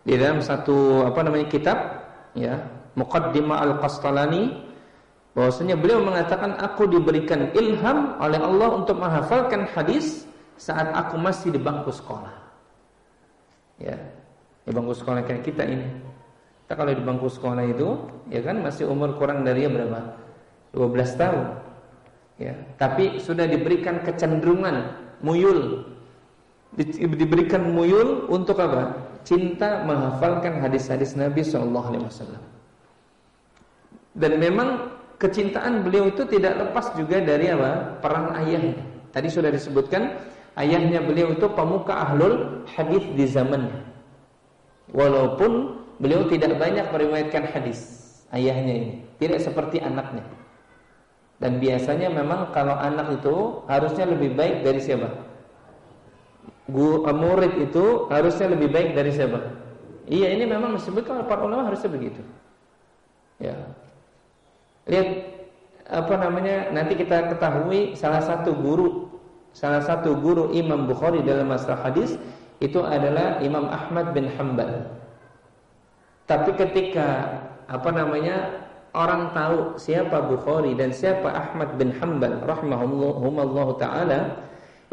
[0.08, 1.78] di dalam satu apa namanya kitab
[2.40, 2.56] ya
[2.96, 4.64] Muqaddimah Al-Qastalani
[5.36, 10.24] bahwasanya beliau mengatakan aku diberikan ilham oleh Allah untuk menghafalkan hadis
[10.56, 12.32] saat aku masih di bangku sekolah.
[13.82, 13.98] Ya,
[14.64, 15.88] di bangku sekolah kayak kita ini.
[16.74, 18.02] Kita kalau di bangku sekolah itu,
[18.34, 20.18] ya kan masih umur kurang dari ya berapa?
[20.74, 21.46] 12 tahun.
[22.42, 24.90] Ya, tapi sudah diberikan kecenderungan
[25.22, 25.86] muyul.
[26.74, 28.90] Di, diberikan muyul untuk apa?
[29.22, 32.42] Cinta menghafalkan hadis-hadis Nabi Shallallahu alaihi wasallam.
[34.18, 38.02] Dan memang kecintaan beliau itu tidak lepas juga dari apa?
[38.02, 38.82] Peran ayahnya.
[39.14, 40.10] Tadi sudah disebutkan
[40.58, 43.78] ayahnya beliau itu pemuka ahlul hadis di zamannya.
[44.90, 47.80] Walaupun beliau tidak banyak meriwayatkan hadis
[48.34, 48.90] ayahnya ini,
[49.22, 50.26] tidak seperti anaknya.
[51.38, 55.12] Dan biasanya memang kalau anak itu harusnya lebih baik dari siapa?
[56.72, 59.40] Guru, eh, murid itu harusnya lebih baik dari siapa?
[60.08, 62.24] Iya, ini memang disebutkan para ulama harusnya begitu.
[63.44, 63.56] Ya,
[64.88, 65.10] Lihat
[65.88, 66.72] apa namanya?
[66.72, 69.08] Nanti kita ketahui salah satu guru
[69.54, 72.18] salah satu guru Imam Bukhari dalam masalah hadis
[72.58, 74.90] itu adalah Imam Ahmad bin Hanbal.
[76.24, 84.20] Tapi ketika apa namanya orang tahu siapa Bukhari dan siapa Ahmad bin Hanbal rahimahullah taala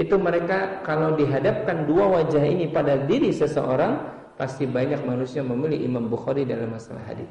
[0.00, 4.00] itu mereka kalau dihadapkan dua wajah ini pada diri seseorang
[4.40, 7.28] pasti banyak manusia memilih Imam Bukhari dalam masalah hadis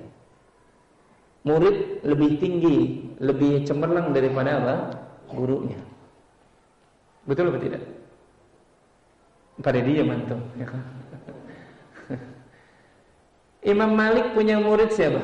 [1.48, 2.78] murid lebih tinggi,
[3.20, 4.76] lebih cemerlang daripada apa?
[5.30, 5.78] gurunya.
[7.30, 7.84] Betul atau tidak?
[9.62, 10.82] Pada dia mantul, ya kan?
[13.60, 15.20] Imam Malik punya murid siapa?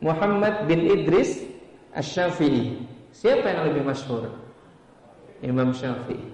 [0.00, 1.44] Muhammad bin Idris
[1.92, 2.80] Asy-Syafi'i.
[3.12, 4.32] Siapa yang lebih masyhur?
[5.44, 6.32] Imam Syafi'i.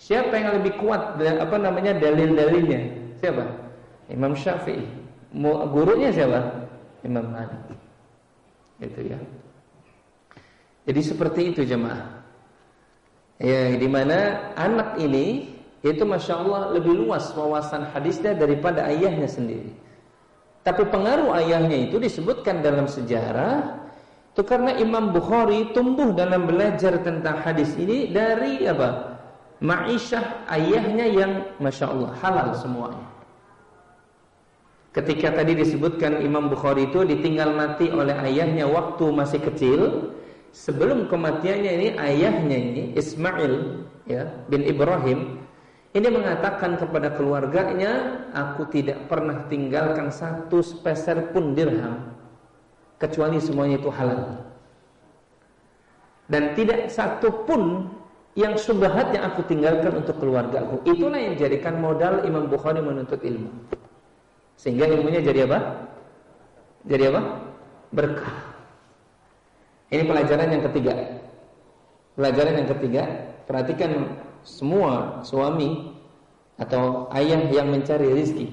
[0.00, 2.80] Siapa yang lebih kuat apa namanya dalil-dalilnya?
[3.18, 3.44] Siapa?
[4.08, 4.86] Imam Syafi'i.
[5.74, 6.70] Gurunya siapa?
[7.02, 7.60] Imam Malik.
[8.80, 9.18] Itu ya.
[10.88, 12.22] Jadi seperti itu jemaah.
[13.40, 19.72] Ya, di mana anak ini itu masya Allah lebih luas wawasan hadisnya daripada ayahnya sendiri.
[20.60, 23.80] Tapi pengaruh ayahnya itu disebutkan dalam sejarah
[24.30, 29.18] itu karena Imam Bukhari tumbuh dalam belajar tentang hadis ini dari apa?
[29.60, 33.04] Ma'isyah ayahnya yang masya Allah halal semuanya.
[34.94, 39.80] Ketika tadi disebutkan Imam Bukhari itu ditinggal mati oleh ayahnya waktu masih kecil,
[40.54, 45.39] sebelum kematiannya ini ayahnya ini Ismail ya bin Ibrahim
[45.90, 52.14] ini mengatakan kepada keluarganya, aku tidak pernah tinggalkan satu speser pun dirham
[53.02, 54.38] kecuali semuanya itu halal.
[56.30, 57.90] Dan tidak satu pun
[58.38, 60.78] yang subhat yang aku tinggalkan untuk keluargaku.
[60.86, 63.50] Itulah yang dijadikan modal Imam Bukhari menuntut ilmu.
[64.54, 65.58] Sehingga ilmunya jadi apa?
[66.86, 67.22] Jadi apa?
[67.90, 68.36] Berkah.
[69.90, 70.94] Ini pelajaran yang ketiga.
[72.14, 73.02] Pelajaran yang ketiga,
[73.50, 73.90] perhatikan
[74.44, 75.92] semua suami
[76.60, 78.48] atau ayah yang mencari rizki.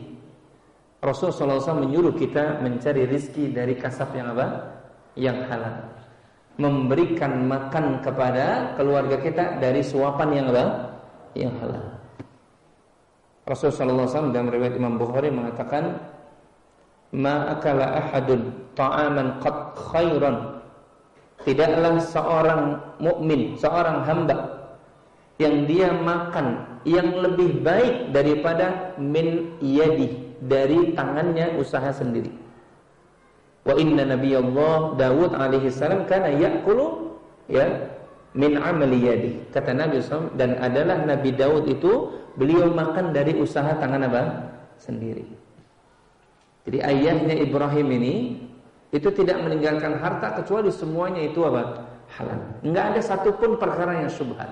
[1.04, 4.48] Rasulullah SAW menyuruh kita mencari rizki dari kasab yang apa?
[5.14, 5.76] Yang halal.
[6.58, 10.66] Memberikan makan kepada keluarga kita dari suapan yang apa?
[11.38, 11.86] Yang halal.
[13.48, 16.02] Rasulullah SAW dalam riwayat Imam Bukhari mengatakan
[17.16, 20.60] ma akala ahadun ta'aman qad khairan
[21.48, 22.62] tidaklah seorang
[23.00, 24.57] mukmin seorang hamba
[25.38, 32.34] yang dia makan yang lebih baik daripada min yadi dari tangannya usaha sendiri
[33.66, 37.14] wa inna nabiyallah Dawud alaihi salam kana ya'kulu
[37.50, 37.90] ya
[38.38, 43.74] min amali yadi kata Nabi SAW dan adalah Nabi Daud itu beliau makan dari usaha
[43.76, 44.24] tangan apa?
[44.78, 45.26] Sendiri.
[46.70, 48.16] Jadi ayahnya Ibrahim ini
[48.94, 51.82] itu tidak meninggalkan harta kecuali semuanya itu apa?
[52.14, 52.40] Halal.
[52.64, 54.48] Enggak ada satupun perkara yang subhat.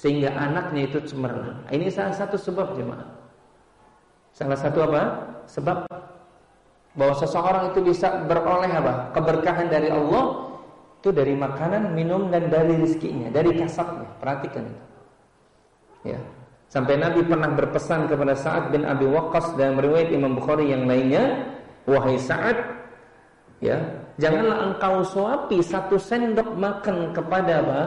[0.00, 1.60] Sehingga anaknya itu cemerlang.
[1.68, 3.04] Ini salah satu sebab jemaah.
[4.32, 5.02] Salah satu apa?
[5.44, 5.84] Sebab
[6.96, 9.12] bahwa seseorang itu bisa beroleh apa?
[9.12, 10.56] Keberkahan dari Allah
[11.04, 14.08] itu dari makanan, minum dan dari rizkinya, dari kasabnya.
[14.16, 14.84] Perhatikan itu.
[16.16, 16.20] Ya.
[16.72, 21.44] Sampai Nabi pernah berpesan kepada Sa'ad bin Abi Waqqas dalam riwayat Imam Bukhari yang lainnya,
[21.84, 22.56] "Wahai Sa'ad,
[23.60, 23.76] ya,
[24.16, 27.80] janganlah engkau suapi satu sendok makan kepada apa?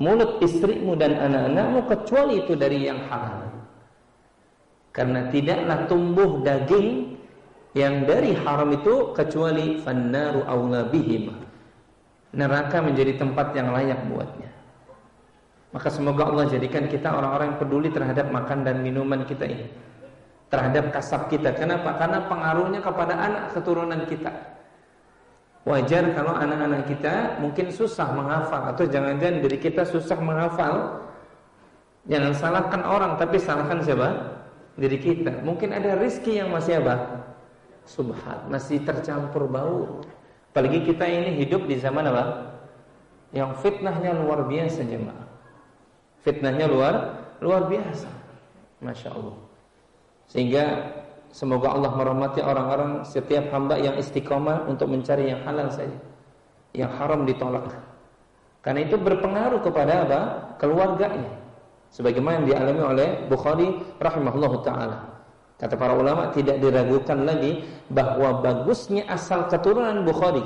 [0.00, 3.52] Mulut istrimu dan anak-anakmu kecuali itu dari yang halal."
[4.90, 7.14] Karena tidaklah tumbuh daging
[7.78, 11.30] yang dari haram itu kecuali fannaru aula bihim.
[12.34, 14.50] Neraka menjadi tempat yang layak buatnya.
[15.70, 19.70] Maka semoga Allah jadikan kita orang-orang yang peduli terhadap makan dan minuman kita ini.
[20.50, 21.54] Terhadap kasab kita.
[21.54, 21.94] Kenapa?
[21.94, 24.34] Karena pengaruhnya kepada anak keturunan kita.
[25.68, 31.04] Wajar kalau anak-anak kita mungkin susah menghafal atau jangan-jangan diri kita susah menghafal.
[32.08, 34.08] Jangan salahkan orang tapi salahkan siapa?
[34.80, 35.44] Diri kita.
[35.44, 37.28] Mungkin ada rizki yang masih apa?
[37.84, 40.00] Subhat, masih tercampur bau.
[40.50, 42.56] Apalagi kita ini hidup di zaman apa?
[43.36, 45.28] Yang fitnahnya luar biasa jemaah.
[46.24, 46.94] Fitnahnya luar
[47.44, 48.08] luar biasa.
[48.80, 49.36] Masya Allah.
[50.24, 50.64] Sehingga
[51.30, 55.98] semoga Allah merahmati orang-orang setiap hamba yang istiqomah untuk mencari yang halal saja.
[56.70, 57.66] Yang haram ditolak.
[58.60, 60.20] Karena itu berpengaruh kepada apa?
[60.60, 61.32] Keluarganya.
[61.90, 64.98] Sebagaimana yang dialami oleh Bukhari rahimahullah taala.
[65.58, 70.40] Kata para ulama tidak diragukan lagi bahwa bagusnya asal keturunan Bukhari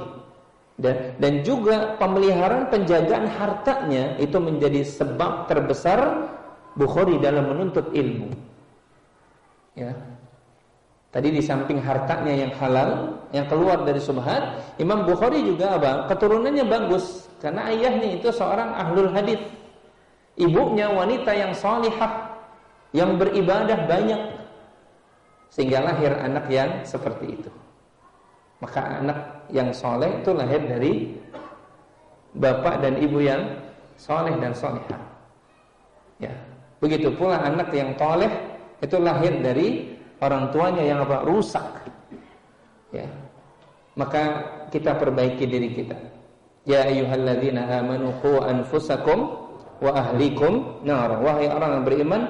[0.75, 6.31] dan dan juga pemeliharaan penjagaan hartanya itu menjadi sebab terbesar
[6.75, 8.35] Bukhari dalam menuntut ilmu.
[9.79, 9.95] Ya.
[11.15, 16.11] Tadi di samping hartanya yang halal, yang keluar dari subhat, Imam Bukhari juga apa?
[16.11, 19.39] Keturunannya bagus karena ayahnya itu seorang ahlul hadis.
[20.35, 22.35] Ibunya wanita yang salihah,
[22.91, 24.43] yang beribadah banyak
[25.55, 27.51] sehingga lahir anak yang seperti itu.
[28.59, 29.19] Maka anak
[29.55, 31.15] yang soleh itu lahir dari
[32.35, 33.63] bapak dan ibu yang
[33.95, 34.99] soleh dan solehah.
[36.19, 36.35] Ya,
[36.83, 38.35] begitu pula anak yang toleh
[38.83, 39.94] itu lahir dari
[40.25, 41.85] orang tuanya yang apa rusak.
[42.97, 43.05] Ya.
[43.95, 44.23] Maka
[44.73, 45.95] kita perbaiki diri kita.
[46.65, 49.37] Ya ayyuhalladzina amanu qu anfusakum
[49.85, 51.21] wa ahlikum nar.
[51.21, 52.23] Wahai orang yang beriman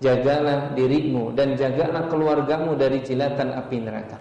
[0.00, 4.18] jagalah dirimu dan jagalah keluargamu dari jilatan api neraka.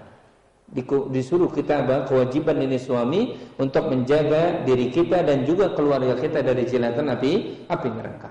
[1.13, 6.65] Disuruh kita apa kewajiban ini suami untuk menjaga diri kita dan juga keluarga kita dari
[6.65, 7.31] jilatan api
[7.69, 8.29] api neraka.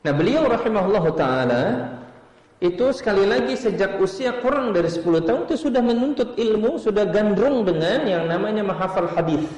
[0.00, 1.62] Nah beliau rahimahullah taala
[2.60, 7.64] itu sekali lagi sejak usia kurang dari 10 tahun itu sudah menuntut ilmu, sudah gandrung
[7.64, 9.48] dengan yang namanya menghafal hadis.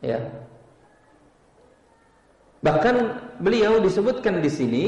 [0.00, 0.24] Ya.
[2.64, 2.94] Bahkan
[3.44, 4.84] beliau disebutkan di sini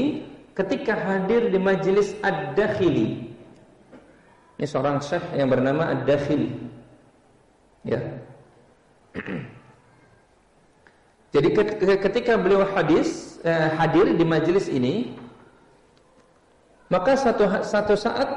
[0.57, 3.29] ketika hadir di majelis Ad-Dakhili.
[4.57, 6.57] Ini seorang syekh yang bernama Ad-Dakhili.
[7.85, 8.01] Ya.
[11.37, 11.49] Jadi
[12.01, 15.13] ketika beliau hadis eh, hadir di majelis ini,
[16.91, 18.27] maka satu satu saat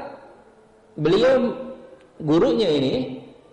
[0.99, 1.55] beliau
[2.21, 2.95] gurunya ini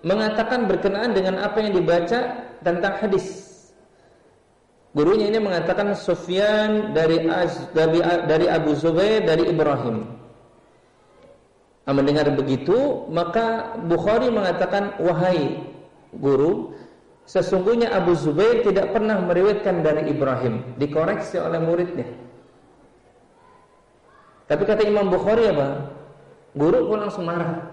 [0.05, 2.21] mengatakan berkenaan dengan apa yang dibaca
[2.61, 3.45] tentang hadis.
[4.95, 7.99] Gurunya ini mengatakan Sufyan dari Az, dari,
[8.31, 10.07] dari Abu Zubair dari Ibrahim.
[11.85, 15.61] Nah, mendengar begitu, maka Bukhari mengatakan, wahai
[16.17, 16.73] guru,
[17.29, 20.79] sesungguhnya Abu Zubair tidak pernah meriwayatkan dari Ibrahim.
[20.81, 22.09] Dikoreksi oleh muridnya.
[24.45, 25.89] Tapi kata Imam Bukhari apa?
[26.55, 27.65] Guru pun langsung marah.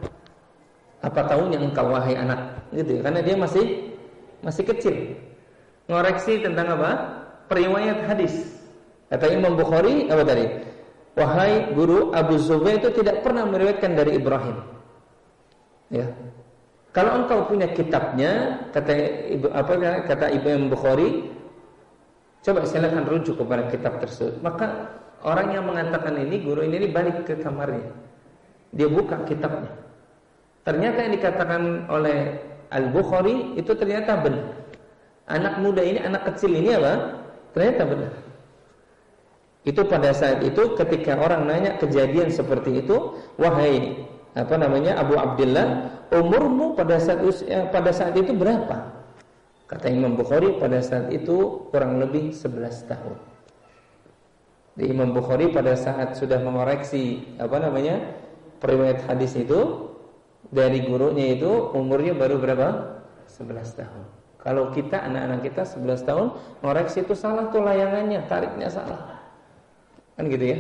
[1.03, 2.62] Apa tahunya engkau wahai anak?
[2.71, 3.01] Gitu ya.
[3.03, 3.65] Karena dia masih
[4.41, 4.95] masih kecil.
[5.91, 6.91] Ngoreksi tentang apa?
[7.51, 8.62] Periwayat hadis.
[9.12, 10.45] Kata Imam Bukhari apa tadi?
[11.19, 14.57] Wahai guru Abu Zubair itu tidak pernah meriwayatkan dari Ibrahim.
[15.91, 16.07] Ya.
[16.95, 18.91] Kalau engkau punya kitabnya, kata
[19.31, 21.27] ibu apa kata Imam Bukhari,
[22.43, 24.39] coba silakan rujuk kepada kitab tersebut.
[24.39, 24.88] Maka
[25.21, 27.93] Orang yang mengatakan ini, guru ini, ini balik ke kamarnya.
[28.73, 29.69] Dia buka kitabnya.
[30.65, 32.41] Ternyata yang dikatakan oleh
[32.73, 34.57] Al-Bukhari itu ternyata benar.
[35.29, 37.21] Anak muda ini, anak kecil ini apa?
[37.53, 38.13] Ternyata benar.
[39.62, 44.01] Itu pada saat itu ketika orang nanya kejadian seperti itu, wahai
[44.34, 48.89] apa namanya Abu Abdullah, umurmu pada saat usia, pada saat itu berapa?
[49.69, 53.31] Kata Imam Bukhari pada saat itu kurang lebih 11 tahun
[54.75, 57.99] di Imam Bukhari pada saat sudah mengoreksi apa namanya
[58.63, 59.91] periwayat hadis itu
[60.47, 62.67] dari gurunya itu umurnya baru berapa?
[63.27, 64.03] 11 tahun.
[64.41, 66.27] Kalau kita anak-anak kita 11 tahun
[66.65, 69.21] mengoreksi itu salah tuh layangannya, tariknya salah.
[70.17, 70.57] Kan gitu ya?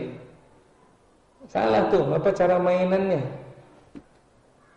[1.49, 3.25] Salah tuh, apa cara mainannya?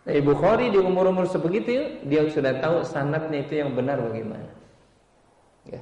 [0.05, 4.49] Nah, Bukhari di umur-umur sebegitu dia sudah tahu sanatnya itu yang benar bagaimana.
[5.65, 5.81] Ya.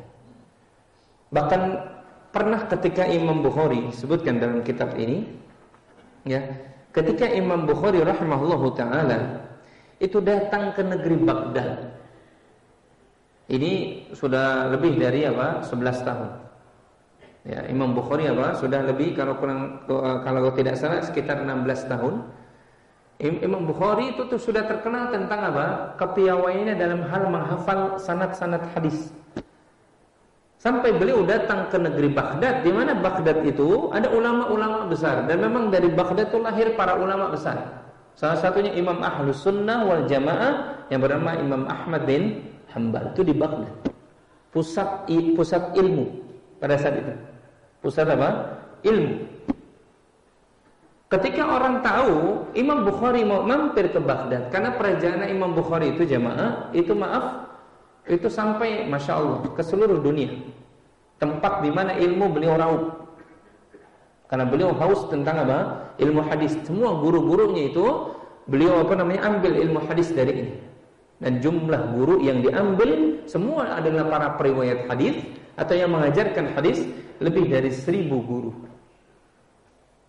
[1.35, 1.61] Bahkan
[2.33, 5.21] Pernah ketika Imam Bukhari sebutkan dalam kitab ini,
[6.25, 6.41] ya,
[6.89, 9.45] ketika Imam Bukhari rahimahullahu taala
[10.01, 11.93] itu datang ke negeri Baghdad.
[13.53, 13.71] Ini
[14.17, 15.61] sudah lebih dari apa?
[15.61, 16.29] 11 tahun.
[17.45, 18.57] Ya, Imam Bukhari apa?
[18.57, 19.85] Sudah lebih kalau kurang
[20.25, 22.33] kalau tidak salah sekitar 16 tahun.
[23.21, 25.93] Imam Bukhari itu tuh sudah terkenal tentang apa?
[26.01, 29.13] Kepiawaiannya dalam hal menghafal sanad-sanad hadis.
[30.63, 35.67] Sampai beliau datang ke negeri Baghdad, di mana Baghdad itu ada ulama-ulama besar dan memang
[35.67, 37.83] dari Baghdad itu lahir para ulama besar.
[38.15, 43.35] Salah satunya Imam Ahlus Sunnah wal Jamaah yang bernama Imam Ahmad bin Hambal itu di
[43.35, 43.75] Baghdad.
[44.55, 46.05] Pusat pusat ilmu
[46.63, 47.11] pada saat itu.
[47.83, 48.29] Pusat apa?
[48.87, 49.15] Ilmu.
[51.11, 56.71] Ketika orang tahu Imam Bukhari mau mampir ke Baghdad karena perjalanan Imam Bukhari itu jamaah
[56.71, 57.51] itu maaf
[58.07, 60.35] itu sampai masya Allah ke seluruh dunia.
[61.19, 62.83] Tempat di mana ilmu beliau raup.
[64.27, 65.59] Karena beliau haus tentang apa?
[66.01, 66.57] Ilmu hadis.
[66.67, 67.85] Semua guru-gurunya itu
[68.49, 70.53] beliau apa namanya ambil ilmu hadis dari ini.
[71.23, 75.23] Dan jumlah guru yang diambil semua adalah para periwayat hadis
[75.55, 76.83] atau yang mengajarkan hadis
[77.23, 78.51] lebih dari seribu guru.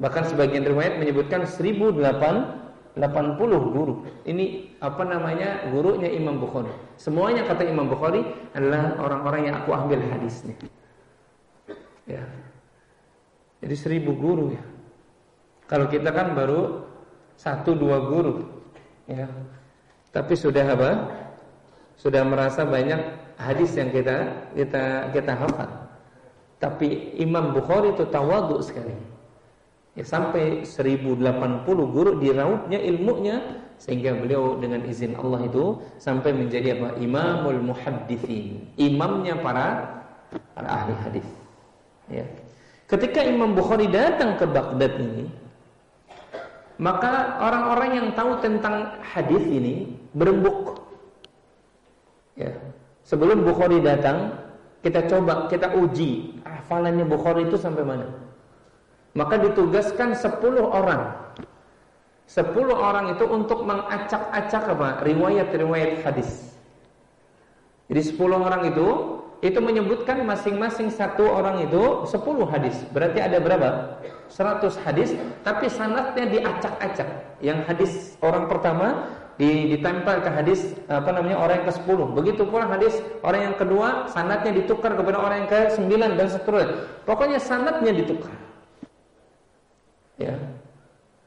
[0.03, 2.64] Bahkan sebagian riwayat menyebutkan seribu delapan
[2.95, 4.07] 80 guru.
[4.23, 5.67] Ini apa namanya?
[5.75, 6.71] Gurunya Imam Bukhari.
[6.95, 8.23] Semuanya kata Imam Bukhari
[8.55, 10.55] adalah orang-orang yang aku ambil hadisnya.
[12.07, 12.23] Ya.
[13.59, 14.63] Jadi seribu guru ya.
[15.67, 16.87] Kalau kita kan baru
[17.35, 18.47] satu dua guru,
[19.11, 19.27] ya.
[20.15, 20.91] Tapi sudah apa?
[21.99, 23.01] Sudah merasa banyak
[23.41, 25.71] hadis yang kita kita kita hafal.
[26.63, 29.14] Tapi Imam Bukhari itu tawaduk sekali
[29.99, 36.89] ya, sampai 1080 guru diraupnya ilmunya sehingga beliau dengan izin Allah itu sampai menjadi apa?
[37.03, 38.71] Imamul muhaddithin.
[38.79, 39.67] Imamnya para
[40.55, 41.29] para ahli hadis.
[42.11, 42.27] Ya.
[42.87, 45.25] Ketika Imam Bukhari datang ke Baghdad ini
[46.75, 50.83] maka orang-orang yang tahu tentang hadis ini berembuk.
[52.35, 52.51] Ya.
[53.07, 54.33] Sebelum Bukhari datang
[54.83, 58.07] kita coba kita uji hafalannya Bukhari itu sampai mana
[59.15, 61.25] maka ditugaskan 10 orang
[62.25, 64.89] 10 orang itu untuk mengacak-acak apa?
[65.05, 66.57] riwayat-riwayat hadis.
[67.93, 72.81] Jadi 10 orang itu itu menyebutkan masing-masing satu orang itu 10 hadis.
[72.97, 74.01] Berarti ada berapa?
[74.33, 75.13] 100 hadis,
[75.45, 77.09] tapi sanatnya diacak-acak.
[77.45, 77.93] Yang hadis
[78.25, 79.05] orang pertama
[79.37, 81.99] ditempel ke hadis apa namanya orang yang ke-10.
[82.17, 86.77] Begitu pula hadis orang yang kedua sanatnya ditukar kepada orang yang ke-9 dan seterusnya.
[87.05, 88.33] Pokoknya sanatnya ditukar.
[90.21, 90.35] Ya.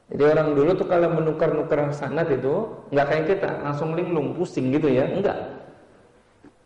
[0.08, 4.88] Jadi orang dulu tuh kalau menukar-nukar sanad itu nggak kayak kita langsung linglung pusing gitu
[4.88, 5.36] ya, enggak.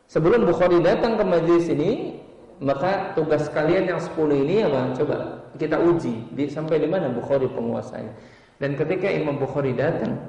[0.06, 2.22] Sebelum Bukhari datang ke majelis ini,
[2.62, 4.14] maka tugas kalian yang 10
[4.46, 4.94] ini apa?
[4.94, 5.16] Coba
[5.58, 8.14] kita uji di, sampai di mana Bukhari penguasanya.
[8.62, 10.22] Dan ketika Imam Bukhari datang,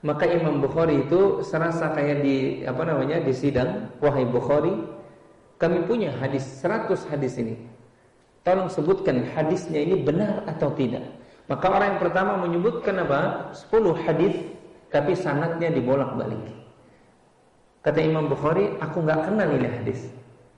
[0.00, 4.72] maka Imam Bukhari itu serasa kayak di apa namanya di sidang, wahai Bukhari,
[5.60, 7.60] kami punya hadis 100 hadis ini.
[8.50, 11.06] Tolong sebutkan hadisnya ini benar atau tidak.
[11.46, 13.54] Maka orang yang pertama menyebutkan apa?
[13.54, 14.42] 10 hadis
[14.90, 16.50] tapi sanatnya dibolak-balik.
[17.86, 20.10] Kata Imam Bukhari, aku nggak kenal ini hadis.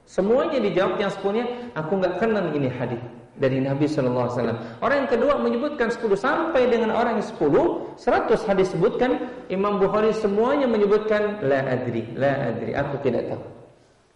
[0.09, 2.97] Semuanya dijawab yang sepuluhnya, aku nggak kenal ini hadis
[3.37, 4.59] dari Nabi Shallallahu Alaihi Wasallam.
[4.81, 9.29] Orang yang kedua menyebutkan 10 sampai dengan orang yang 10, 100 hadis sebutkan.
[9.53, 13.45] Imam Bukhari semuanya menyebutkan la adri, la adri, aku tidak tahu.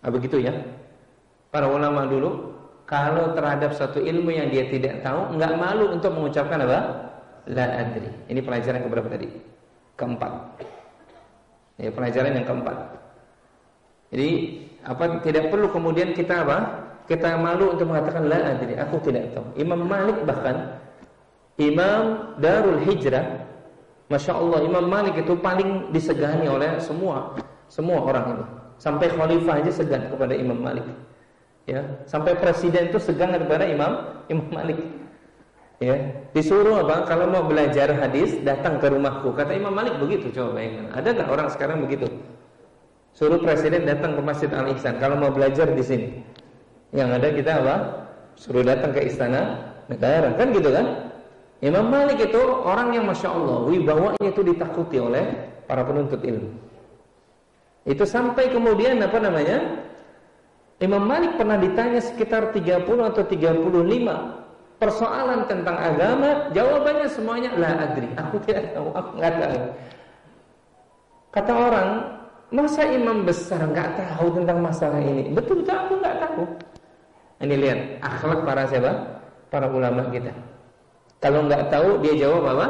[0.00, 0.64] Nah, begitu ya.
[1.52, 2.56] Para ulama dulu
[2.86, 6.80] kalau terhadap satu ilmu yang dia tidak tahu, nggak malu untuk mengucapkan apa?
[7.50, 8.10] La adri.
[8.30, 9.26] Ini pelajaran keberapa tadi?
[9.98, 10.32] Keempat.
[11.82, 12.76] Ya, pelajaran yang keempat.
[14.14, 14.30] Jadi
[14.86, 16.58] apa tidak perlu kemudian kita apa?
[17.10, 19.46] Kita malu untuk mengatakan la adri, aku tidak tahu.
[19.58, 20.78] Imam Malik bahkan
[21.56, 23.46] Imam Darul Hijrah
[24.12, 27.34] Masya Allah Imam Malik itu paling disegani oleh semua
[27.66, 28.44] Semua orang ini
[28.76, 30.84] Sampai khalifah aja segan kepada Imam Malik
[31.66, 34.78] Ya, sampai presiden itu segan kepada Imam Imam Malik.
[35.82, 35.98] Ya,
[36.32, 37.04] disuruh apa?
[37.04, 39.34] Kalau mau belajar hadis, datang ke rumahku.
[39.34, 40.88] Kata Imam Malik begitu, coba bayangkan.
[40.94, 42.06] Ada nggak orang sekarang begitu?
[43.12, 46.08] Suruh presiden datang ke Masjid Al Ihsan kalau mau belajar di sini.
[46.94, 47.76] Yang ada kita apa?
[48.38, 49.58] Suruh datang ke istana
[49.90, 51.12] negara, kan gitu kan?
[51.64, 55.24] Imam Malik itu orang yang masya Allah wibawanya itu ditakuti oleh
[55.66, 56.52] para penuntut ilmu.
[57.88, 59.82] Itu sampai kemudian apa namanya?
[60.76, 64.46] Imam Malik pernah ditanya sekitar 30 atau 35
[64.76, 68.08] persoalan tentang agama, jawabannya semuanya la adri.
[68.12, 69.58] Aku tidak tahu, aku nggak tahu.
[71.32, 71.88] Kata orang,
[72.52, 75.32] masa imam besar nggak tahu tentang masalah ini?
[75.32, 76.42] Betul betul aku nggak tahu.
[77.40, 78.92] Ini lihat akhlak para siapa?
[79.48, 80.32] Para ulama kita.
[81.20, 82.68] Kalau nggak tahu dia jawab apa?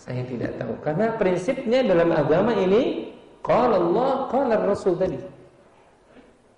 [0.00, 0.72] Saya tidak tahu.
[0.80, 3.12] Karena prinsipnya dalam agama ini
[3.44, 5.33] kalau Allah, kalau Rasul tadi.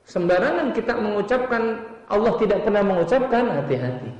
[0.06, 4.10] Sembarangan kita mengucapkan Allah tidak pernah mengucapkan hati-hati.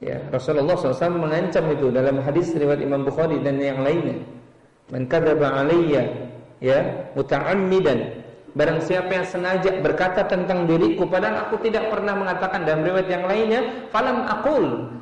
[0.00, 4.20] Ya, Rasulullah SAW mengancam itu dalam hadis riwayat Imam Bukhari dan yang lainnya.
[4.92, 6.04] Man kadzaba alayya
[6.60, 12.86] ya muta'ammidan Barang siapa yang sengaja berkata tentang diriku padahal aku tidak pernah mengatakan dalam
[12.86, 13.60] riwayat yang lainnya,
[13.90, 14.94] falam aqul.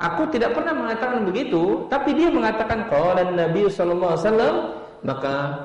[0.00, 5.60] Aku tidak pernah mengatakan begitu, tapi dia mengatakan qala Nabi wasallam, maka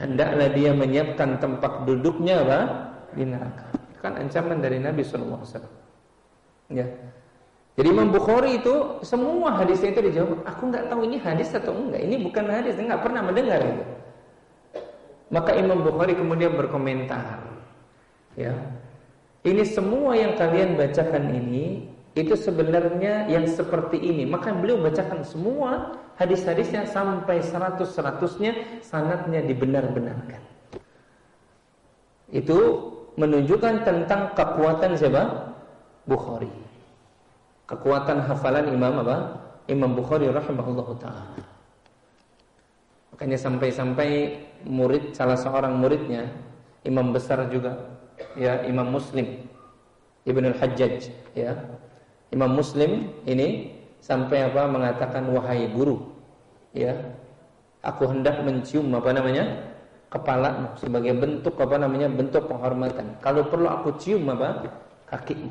[0.00, 2.60] hendaklah dia menyiapkan tempat duduknya apa?
[3.14, 3.70] di neraka.
[4.02, 5.74] Kan ancaman dari Nabi sallallahu alaihi wasallam.
[6.74, 6.86] Ya.
[7.74, 12.02] Jadi Imam Bukhari itu semua hadisnya itu dijawab, aku nggak tahu ini hadis atau enggak.
[12.06, 13.84] Ini bukan hadis, nggak pernah mendengar itu.
[15.30, 17.42] Maka Imam Bukhari kemudian berkomentar,
[18.38, 18.54] ya,
[19.42, 24.22] ini semua yang kalian bacakan ini itu sebenarnya yang seperti ini.
[24.22, 30.42] Maka beliau bacakan semua hadis-hadisnya sampai seratus-seratusnya sanatnya dibenar-benarkan.
[32.34, 32.58] Itu
[33.14, 35.54] menunjukkan tentang kekuatan siapa?
[36.04, 36.50] Bukhari.
[37.64, 39.16] Kekuatan hafalan Imam apa?
[39.70, 41.40] Imam Bukhari rahimahullah taala.
[43.14, 44.10] Makanya sampai-sampai
[44.66, 46.34] murid salah seorang muridnya
[46.84, 47.94] imam besar juga
[48.34, 49.46] ya Imam Muslim
[50.26, 51.54] Ibnu Al-Hajjaj ya
[52.34, 53.72] Imam Muslim ini
[54.04, 56.04] sampai apa mengatakan wahai guru
[56.76, 56.92] ya
[57.80, 59.44] aku hendak mencium apa namanya
[60.12, 63.18] kepala sebagai bentuk apa namanya bentuk penghormatan.
[63.18, 64.62] Kalau perlu aku cium apa
[65.10, 65.50] kakimu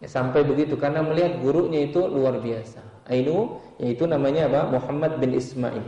[0.00, 2.80] ya, sampai begitu karena melihat gurunya itu luar biasa.
[3.12, 5.84] Ainu yaitu namanya apa Muhammad bin Ismail.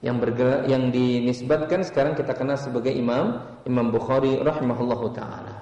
[0.00, 3.36] Yang bergerak yang dinisbatkan sekarang kita kenal sebagai Imam
[3.68, 5.60] Imam Bukhari rahimahullahu taala.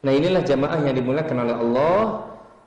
[0.00, 2.00] Nah, inilah jamaah yang dimulakan oleh Allah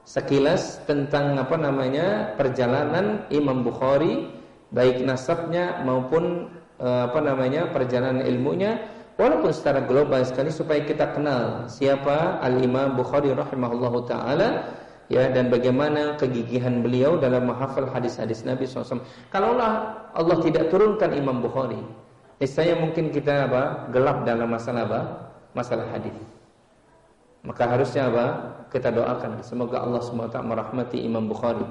[0.03, 4.27] sekilas tentang apa namanya perjalanan Imam Bukhari
[4.75, 6.51] baik nasabnya maupun
[6.81, 8.83] eh, apa namanya perjalanan ilmunya
[9.15, 14.75] walaupun secara global sekali supaya kita kenal siapa Al Imam Bukhari rahimahullahu taala
[15.11, 19.03] ya dan bagaimana kegigihan beliau dalam menghafal hadis-hadis Nabi SAW.
[19.29, 21.79] Kalaulah Allah tidak turunkan Imam Bukhari,
[22.41, 25.01] niscaya mungkin kita apa gelap dalam masalah apa
[25.53, 26.32] masalah hadis.
[27.43, 28.25] Maka harusnya apa?
[28.71, 31.67] Kita doakan semoga Allah SWT merahmati Imam Bukhari,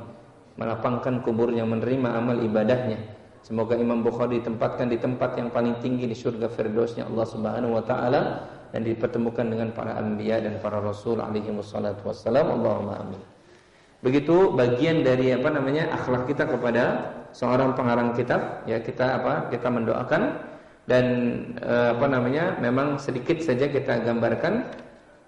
[0.60, 3.00] melapangkan kuburnya, menerima amal ibadahnya.
[3.42, 7.82] Semoga Imam Bukhari ditempatkan di tempat yang paling tinggi di surga Firdausnya Allah Subhanahu wa
[7.82, 8.22] taala
[8.70, 12.46] dan dipertemukan dengan para anbiya dan para rasul alaihi wassalatu wassalam.
[12.52, 13.18] Allahumma amin.
[14.04, 19.72] Begitu bagian dari apa namanya akhlak kita kepada seorang pengarang kitab ya kita apa kita
[19.72, 20.22] mendoakan
[20.84, 21.06] dan
[21.62, 24.68] eh, apa namanya memang sedikit saja kita gambarkan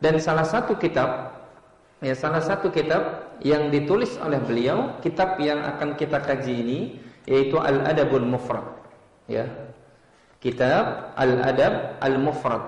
[0.03, 1.35] dan salah satu kitab
[2.05, 6.79] ya salah satu kitab yang ditulis oleh beliau, kitab yang akan kita kaji ini
[7.25, 8.63] yaitu Al-Adabul Mufrad.
[9.27, 9.49] Ya.
[10.39, 12.63] Kitab Al-Adab Al-Mufrad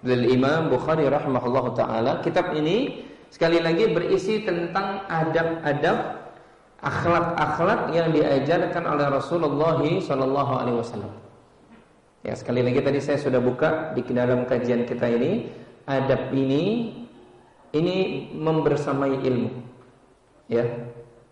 [0.00, 2.24] dari Imam Bukhari rahimahullahu taala.
[2.24, 6.18] Kitab ini sekali lagi berisi tentang adab-adab
[6.82, 11.12] akhlak-akhlak yang diajarkan oleh Rasulullah sallallahu alaihi wasallam.
[12.22, 15.50] Ya, sekali lagi tadi saya sudah buka di dalam kajian kita ini
[15.86, 16.94] adab ini
[17.72, 19.50] ini membersamai ilmu.
[20.46, 20.68] Ya.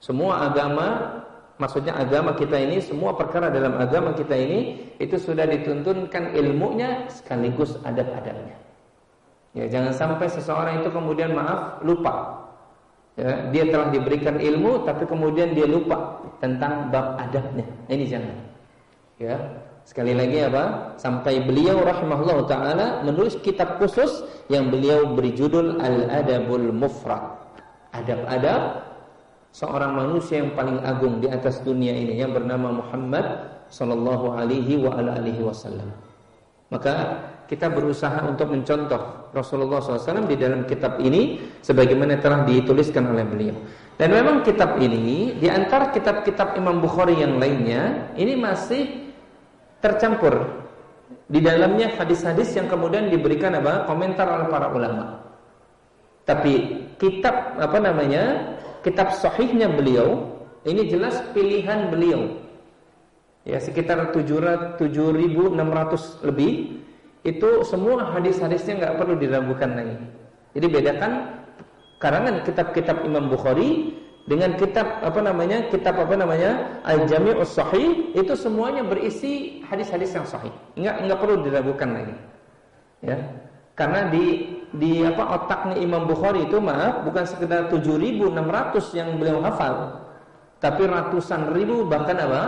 [0.00, 1.20] Semua agama
[1.60, 7.76] maksudnya agama kita ini semua perkara dalam agama kita ini itu sudah dituntunkan ilmunya sekaligus
[7.84, 8.56] adab-adabnya.
[9.52, 12.46] Ya, jangan sampai seseorang itu kemudian maaf lupa.
[13.18, 17.66] Ya, dia telah diberikan ilmu tapi kemudian dia lupa tentang bab adabnya.
[17.92, 18.36] Ini jangan.
[19.20, 19.36] Ya,
[19.84, 20.94] Sekali lagi apa?
[21.00, 27.40] Sampai beliau rahimahullah taala menulis kitab khusus yang beliau beri judul Al-Adabul Mufrad.
[27.90, 28.86] Adab-adab
[29.50, 34.94] seorang manusia yang paling agung di atas dunia ini yang bernama Muhammad sallallahu alaihi wa
[34.94, 35.90] ala alihi wasallam.
[36.70, 37.18] Maka
[37.50, 43.58] kita berusaha untuk mencontoh Rasulullah SAW di dalam kitab ini sebagaimana telah dituliskan oleh beliau.
[43.98, 49.09] Dan memang kitab ini di antara kitab-kitab Imam Bukhari yang lainnya ini masih
[49.80, 50.64] tercampur
[51.30, 55.24] di dalamnya hadis-hadis yang kemudian diberikan apa komentar oleh para ulama.
[56.28, 58.54] Tapi kitab apa namanya
[58.84, 60.36] kitab sahihnya beliau
[60.68, 62.38] ini jelas pilihan beliau.
[63.48, 64.78] Ya sekitar 7600
[66.28, 66.82] lebih
[67.24, 69.96] itu semua hadis-hadisnya nggak perlu diragukan lagi.
[70.52, 71.12] Jadi bedakan
[72.00, 73.96] karangan kitab-kitab Imam Bukhari
[74.28, 80.26] dengan kitab apa namanya kitab apa namanya al jami'us sahih itu semuanya berisi hadis-hadis yang
[80.28, 80.52] sahih.
[80.76, 82.16] Enggak enggak perlu diragukan lagi.
[83.00, 83.16] Ya.
[83.78, 84.24] Karena di
[84.76, 88.28] di apa otaknya Imam Bukhari itu maaf bukan sekedar 7600
[88.92, 90.04] yang beliau hafal
[90.60, 92.42] tapi ratusan ribu bahkan apa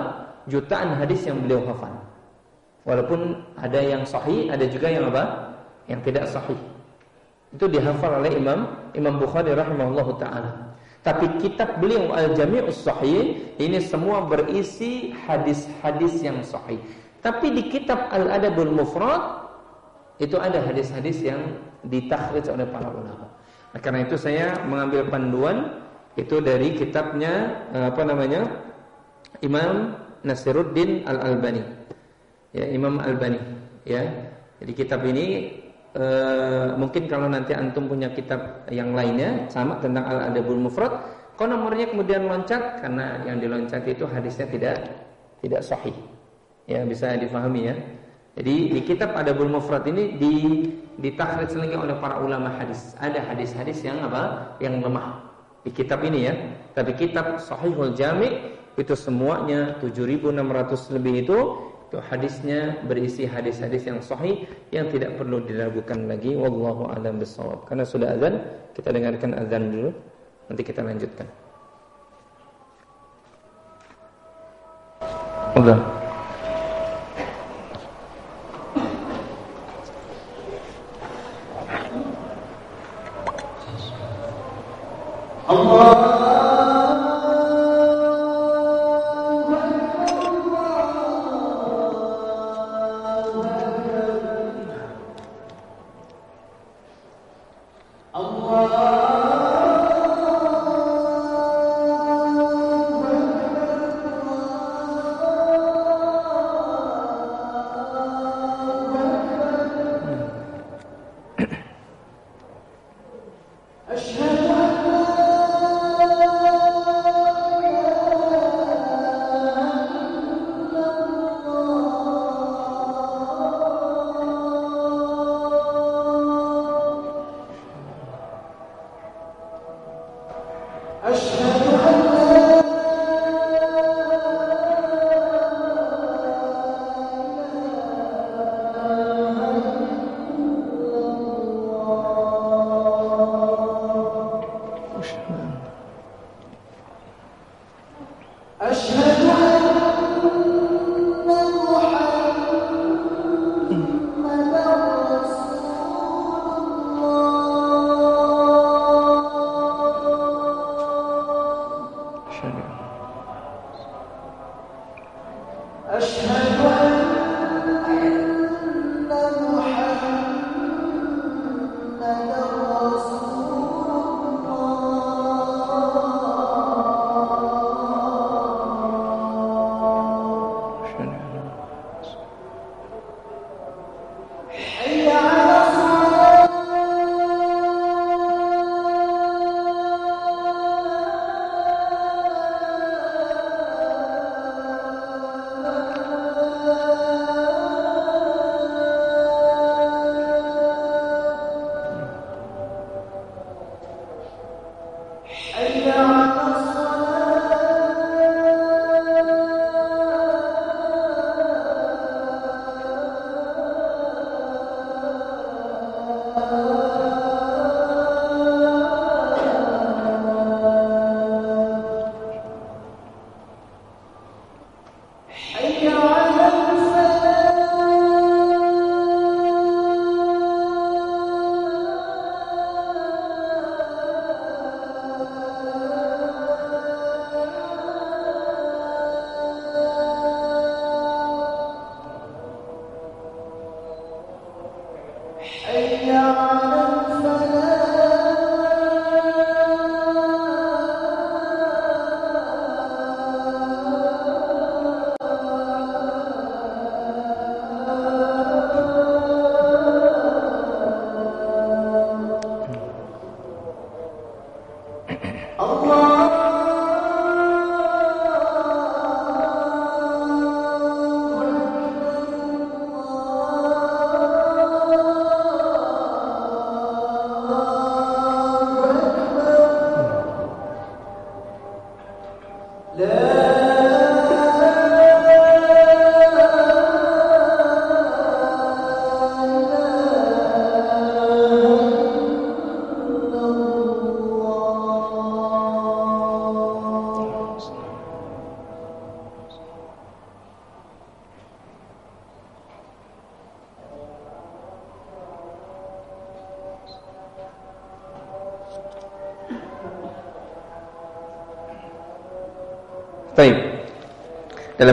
[0.44, 1.96] jutaan hadis yang beliau hafal.
[2.84, 5.56] Walaupun ada yang sahih ada juga yang apa
[5.88, 6.58] yang tidak sahih.
[7.56, 10.71] Itu dihafal oleh Imam Imam Bukhari rahimahullahu taala
[11.02, 16.78] tapi kitab beliau Al-Jami'us Sahih ini semua berisi hadis-hadis yang sahih.
[17.18, 19.50] Tapi di kitab Al-Adabul Mufrad
[20.22, 21.58] itu ada hadis-hadis yang
[21.90, 23.26] ditakhrij oleh para ulama.
[23.74, 25.82] Nah, karena itu saya mengambil panduan
[26.14, 28.46] itu dari kitabnya eh, apa namanya?
[29.42, 31.62] Imam Nasiruddin Al-Albani.
[32.54, 33.42] Ya, Imam Albani,
[33.82, 34.06] ya.
[34.62, 35.50] Jadi kitab ini
[35.96, 36.04] e,
[36.76, 40.92] mungkin kalau nanti antum punya kitab yang lainnya sama tentang al adabul mufrad
[41.36, 42.84] kok nomornya kemudian loncat?
[42.84, 44.76] Karena yang diloncat itu hadisnya tidak
[45.42, 45.96] tidak sahih.
[46.70, 47.74] Ya bisa difahami ya.
[48.32, 50.32] Jadi di kitab adabul mufrad ini di
[51.00, 52.96] ditakhrij lagi oleh para ulama hadis.
[53.00, 54.56] Ada hadis-hadis yang apa?
[54.60, 55.20] Yang lemah.
[55.66, 56.34] Di kitab ini ya.
[56.72, 61.38] Tapi kitab Sahihul Jami itu semuanya 7600 lebih itu
[61.92, 67.68] itu hadisnya berisi hadis-hadis yang sahih yang tidak perlu diragukan lagi wallahu alam bisawab.
[67.68, 68.40] Karena sudah azan,
[68.72, 69.92] kita dengarkan azan dulu
[70.48, 71.28] nanti kita lanjutkan.
[75.52, 75.80] Azan.
[85.52, 86.21] Baik.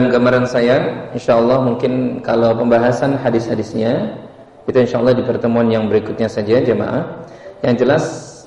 [0.08, 4.16] Gambaran saya, insya Allah mungkin kalau pembahasan hadis-hadisnya
[4.64, 7.26] itu insya Allah di pertemuan yang berikutnya saja jemaah.
[7.60, 8.04] Yang jelas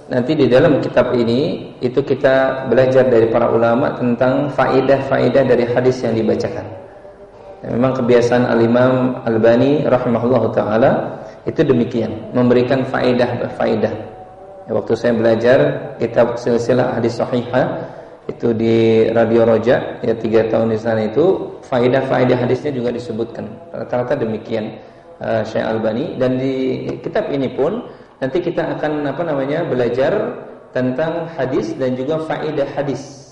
[0.10, 6.02] nanti di dalam kitab ini itu kita belajar dari para ulama tentang faidah-faidah dari hadis
[6.02, 6.82] yang dibacakan.
[7.64, 10.92] memang kebiasaan Al-Imam Al-Bani rahimahullah taala
[11.48, 14.12] itu demikian, memberikan faidah-faidah.
[14.68, 15.60] Waktu saya belajar
[16.00, 17.84] kitab silsilah hadis sahihah
[18.28, 24.16] itu di Radio Roja ya tiga tahun di sana itu faidah-faidah hadisnya juga disebutkan rata-rata
[24.16, 24.80] demikian
[25.20, 27.84] uh, Syekh Albani dan di kitab ini pun
[28.24, 30.40] nanti kita akan apa namanya belajar
[30.72, 33.24] tentang hadis dan juga faedah hadis.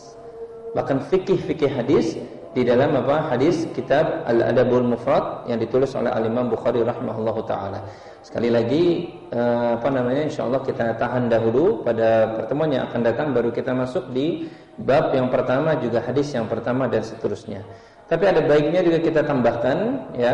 [0.76, 2.16] Bahkan fikih-fikih hadis
[2.52, 7.80] di dalam apa hadis kitab Al-Adabul Mufrad yang ditulis oleh Al Imam Bukhari rahimahullahu taala.
[8.22, 13.50] Sekali lagi eh, apa namanya insyaallah kita tahan dahulu pada pertemuan yang akan datang baru
[13.56, 17.66] kita masuk di bab yang pertama juga hadis yang pertama dan seterusnya.
[18.12, 20.34] Tapi ada baiknya juga kita tambahkan ya.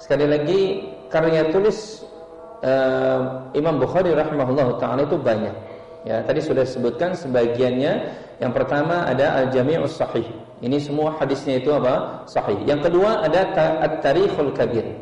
[0.00, 0.60] Sekali lagi
[1.12, 2.00] karya tulis
[2.64, 5.52] uh, Imam Bukhari rahimahullah taala itu banyak.
[6.08, 7.92] Ya, tadi sudah disebutkan sebagiannya.
[8.40, 10.24] Yang pertama ada Al-Jami'us Sahih.
[10.64, 12.24] Ini semua hadisnya itu apa?
[12.24, 12.56] Sahih.
[12.64, 13.52] Yang kedua ada
[13.84, 14.96] At-Tarikhul Kabir.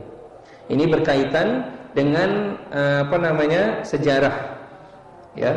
[0.67, 3.87] Ini berkaitan dengan uh, apa namanya?
[3.87, 4.59] sejarah.
[5.39, 5.55] Ya,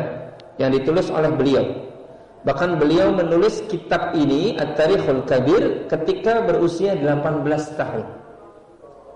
[0.62, 1.81] yang ditulis oleh beliau.
[2.42, 7.46] Bahkan beliau menulis kitab ini At-Tarikhul Kabir ketika berusia 18
[7.78, 8.06] tahun.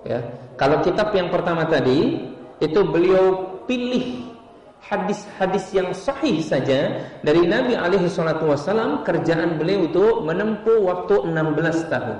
[0.06, 0.22] Ya.
[0.54, 2.22] Kalau kitab yang pertama tadi
[2.62, 4.30] itu beliau pilih
[4.78, 11.90] hadis-hadis yang sahih saja dari Nabi alaihi salatu wasallam kerjaan beliau itu menempuh waktu 16
[11.90, 12.18] tahun.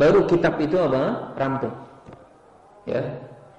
[0.00, 1.36] Baru kitab itu apa?
[1.36, 1.76] rampung.
[2.88, 3.04] Ya.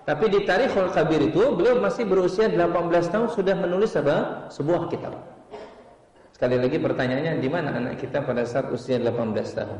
[0.01, 4.49] Tapi di Tarikhul Kabir itu beliau masih berusia 18 tahun sudah menulis apa?
[4.49, 5.30] Sebuah kitab.
[6.41, 9.13] Sekali lagi pertanyaannya di mana anak kita pada saat usia 18
[9.61, 9.77] tahun?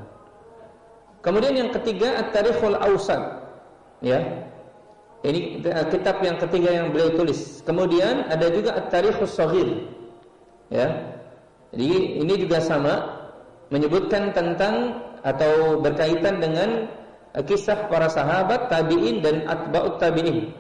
[1.26, 3.18] Kemudian yang ketiga At-Tarikhul Awsat.
[4.06, 4.46] Ya.
[5.26, 7.66] Ini kitab yang ketiga yang beliau tulis.
[7.66, 9.90] Kemudian ada juga At-Tarikhus Shaghir.
[10.70, 11.18] Ya.
[11.74, 13.10] Jadi ini juga sama
[13.74, 16.86] menyebutkan tentang atau berkaitan dengan
[17.42, 20.54] kisah para sahabat, tabi'in dan atba'ut tabi'in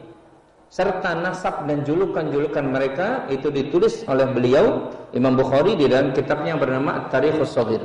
[0.72, 6.64] serta nasab dan julukan-julukan mereka itu ditulis oleh beliau Imam Bukhari di dalam kitabnya yang
[6.64, 7.84] bernama At-Tarikhus Shaghir.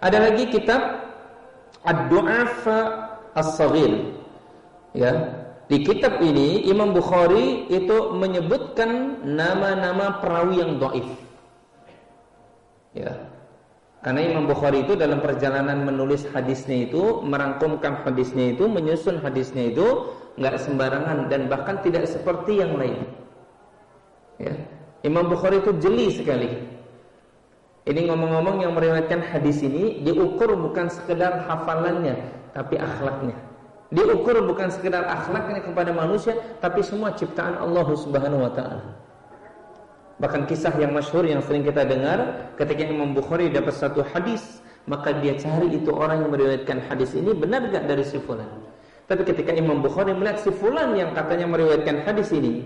[0.00, 0.80] Ada lagi kitab
[1.84, 2.64] Ad-Du'af
[3.36, 4.16] As-Saghir.
[4.96, 5.44] Ya.
[5.68, 11.08] Di kitab ini Imam Bukhari itu menyebutkan nama-nama perawi yang dhaif.
[12.96, 13.12] Ya.
[14.00, 20.08] Karena Imam Bukhari itu dalam perjalanan menulis hadisnya itu, merangkumkan hadisnya itu, menyusun hadisnya itu
[20.40, 23.04] nggak sembarangan dan bahkan tidak seperti yang lain.
[24.40, 24.56] Ya.
[25.04, 26.48] Imam Bukhari itu jeli sekali.
[27.84, 32.16] Ini ngomong-ngomong yang meriwayatkan hadis ini diukur bukan sekedar hafalannya,
[32.56, 33.36] tapi akhlaknya.
[33.92, 38.84] Diukur bukan sekedar akhlaknya kepada manusia, tapi semua ciptaan Allah Subhanahu wa taala.
[40.20, 45.16] Bahkan kisah yang masyhur yang sering kita dengar ketika Imam Bukhari dapat satu hadis, maka
[45.16, 48.48] dia cari itu orang yang meriwayatkan hadis ini benar gak dari si fulan.
[49.10, 52.62] Tapi ketika Imam Bukhari melihat si fulan yang katanya meriwayatkan hadis ini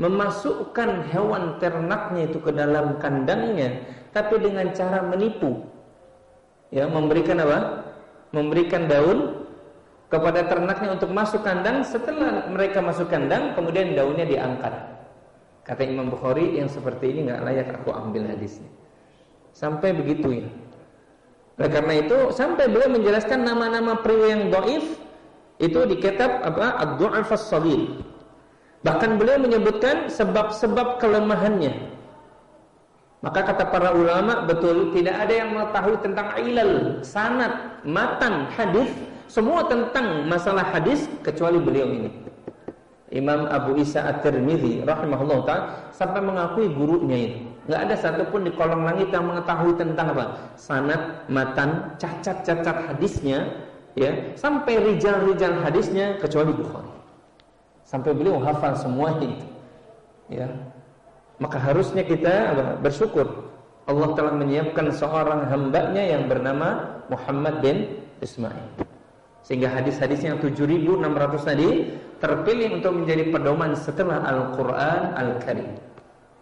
[0.00, 3.84] memasukkan hewan ternaknya itu ke dalam kandangnya
[4.16, 5.68] tapi dengan cara menipu.
[6.72, 7.84] Ya, memberikan apa?
[8.32, 9.44] Memberikan daun
[10.08, 14.72] kepada ternaknya untuk masuk kandang setelah mereka masuk kandang kemudian daunnya diangkat.
[15.68, 18.72] Kata Imam Bukhari yang seperti ini nggak layak aku ambil hadisnya.
[19.52, 20.48] Sampai begitu ya.
[21.60, 25.11] Oleh karena itu sampai beliau menjelaskan nama-nama pria yang doif
[25.58, 28.00] itu di kitab apa Ad-Du'af As-Saghir.
[28.82, 31.92] Bahkan beliau menyebutkan sebab-sebab kelemahannya.
[33.22, 38.90] Maka kata para ulama betul tidak ada yang mengetahui tentang ilal, sanad, matan, hadis,
[39.30, 42.10] semua tentang masalah hadis kecuali beliau ini.
[43.14, 47.38] Imam Abu Isa At-Tirmidzi rahimahullah taala sampai mengakui gurunya ini.
[47.70, 50.24] Enggak ada satupun di kolong langit yang mengetahui tentang apa?
[50.58, 53.46] Sanad, matan, cacat-cacat hadisnya
[53.98, 56.92] ya sampai rijal-rijal hadisnya kecuali Bukhari.
[57.84, 59.28] Sampai beliau hafal semua itu.
[60.32, 60.48] Ya.
[61.36, 63.52] Maka harusnya kita bersyukur
[63.90, 68.86] Allah telah menyiapkan seorang hambanya yang bernama Muhammad bin Ismail.
[69.42, 71.70] Sehingga hadis-hadis yang 7600 tadi
[72.22, 75.74] terpilih untuk menjadi pedoman setelah Al-Qur'an Al-Karim.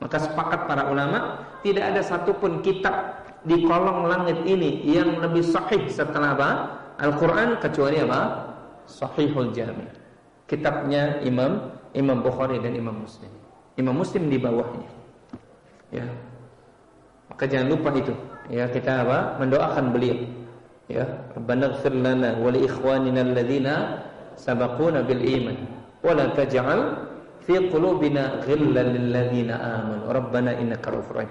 [0.04, 5.80] Maka sepakat para ulama tidak ada satupun kitab di kolong langit ini yang lebih sahih
[5.88, 6.50] setelah apa?
[7.00, 8.20] Al-Quran kecuali apa?
[8.84, 9.88] Sahihul Jami.
[10.44, 13.32] Kitabnya Imam Imam Bukhari dan Imam Muslim.
[13.80, 14.90] Imam Muslim di bawahnya.
[15.90, 16.06] Ya.
[17.32, 18.14] Maka jangan lupa itu.
[18.52, 19.40] Ya, kita apa?
[19.40, 20.18] Mendoakan beliau.
[20.90, 21.06] Ya,
[21.38, 23.74] Rabbana ighfir lana wa ikhwanina alladhina
[24.34, 25.56] sabaquna bil iman
[26.02, 26.34] wa la
[27.46, 30.04] fi qulubina ghillan lil amanu.
[30.10, 31.24] Rabbana innaka ra'ufur.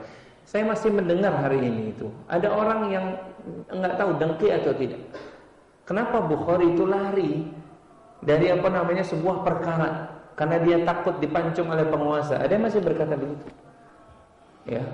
[0.48, 2.10] Saya masih mendengar hari ini itu.
[2.26, 3.06] Ada orang yang
[3.70, 4.98] enggak tahu dengki atau tidak.
[5.90, 7.50] Kenapa Bukhari itu lari
[8.22, 9.90] dari apa namanya sebuah perkara
[10.38, 12.38] karena dia takut dipancung oleh penguasa.
[12.38, 13.50] Ada yang masih berkata begitu.
[14.70, 14.86] Ya.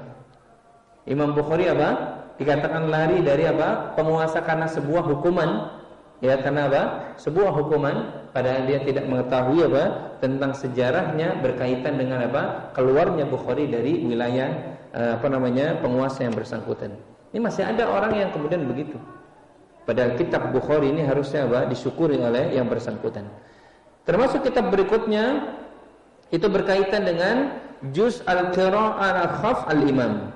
[1.03, 2.23] Imam Bukhari apa?
[2.39, 3.91] Dikatakan lari dari apa?
[3.99, 5.75] Penguasa karena sebuah hukuman
[6.23, 6.83] Ya karena apa?
[7.19, 9.83] Sebuah hukuman padahal dia tidak mengetahui apa
[10.23, 12.71] tentang sejarahnya berkaitan dengan apa?
[12.71, 14.47] Keluarnya Bukhari dari wilayah
[14.95, 15.75] eh, apa namanya?
[15.83, 16.95] penguasa yang bersangkutan.
[17.35, 18.95] Ini masih ada orang yang kemudian begitu.
[19.85, 21.69] Padahal kitab Bukhari ini harusnya apa?
[21.69, 23.29] disyukuri oleh yang bersangkutan.
[24.05, 25.53] Termasuk kitab berikutnya
[26.33, 27.61] itu berkaitan dengan
[27.93, 30.33] Juz Al-Qira'ah Al-Khaf Al-Imam.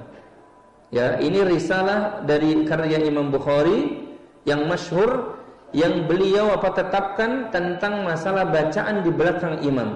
[0.94, 4.06] Ya, ini risalah dari karya Imam Bukhari
[4.46, 5.38] yang masyhur
[5.70, 9.94] yang beliau apa tetapkan tentang masalah bacaan di belakang imam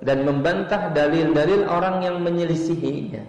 [0.00, 3.24] dan membantah dalil-dalil orang yang menyelisihinya.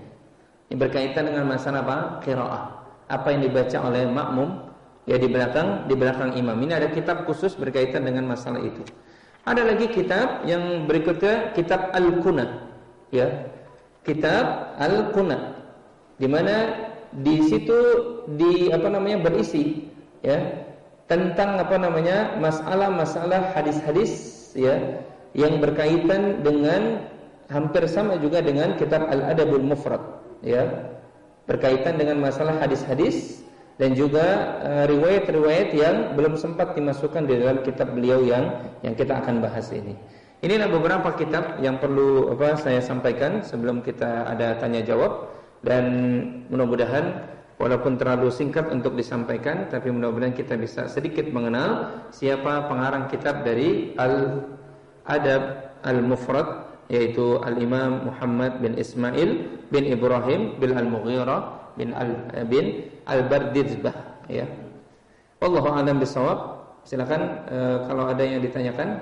[0.71, 1.97] Ini berkaitan dengan masalah apa?
[2.23, 2.63] Qiraah.
[3.05, 4.74] Apa yang dibaca oleh makmum
[5.05, 6.57] ya di belakang di belakang imam.
[6.61, 8.81] Ini ada kitab khusus berkaitan dengan masalah itu.
[9.45, 12.65] Ada lagi kitab yang berikutnya kitab Al-Kuna.
[13.13, 13.49] Ya.
[14.01, 15.61] Kitab Al-Kuna.
[16.17, 17.77] Di mana di situ
[18.33, 19.87] di apa namanya berisi
[20.25, 20.41] ya
[21.05, 24.11] tentang apa namanya masalah-masalah hadis-hadis
[24.57, 24.99] ya
[25.37, 27.05] yang berkaitan dengan
[27.53, 30.01] hampir sama juga dengan kitab Al-Adabul Mufrad
[30.41, 30.89] ya
[31.45, 33.44] berkaitan dengan masalah hadis-hadis
[33.75, 39.19] dan juga eh, riwayat-riwayat yang belum sempat dimasukkan di dalam kitab beliau yang yang kita
[39.19, 39.95] akan bahas ini.
[40.43, 45.31] Inilah beberapa kitab yang perlu apa saya sampaikan sebelum kita ada tanya jawab
[45.65, 45.83] dan
[46.53, 53.41] mudah-mudahan walaupun terlalu singkat untuk disampaikan tapi mudah-mudahan kita bisa sedikit mengenal siapa pengarang kitab
[53.41, 54.45] dari Al
[55.07, 56.47] Adab Al Mufrad
[56.93, 59.29] yaitu Al Imam Muhammad bin Ismail
[59.73, 62.11] bin Ibrahim bin Al Mughirah bin Al
[62.47, 64.47] bin Al Bardizbah ya.
[65.39, 66.55] Wallahu a'lam bisawab.
[66.85, 67.57] Silakan e,
[67.89, 69.01] kalau ada yang ditanyakan.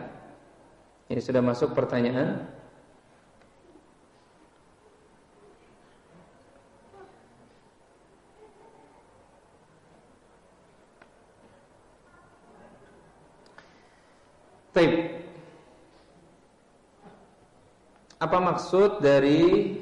[1.11, 2.47] Ini sudah masuk pertanyaan.
[14.73, 15.21] Taib.
[18.17, 19.77] Apa maksud dari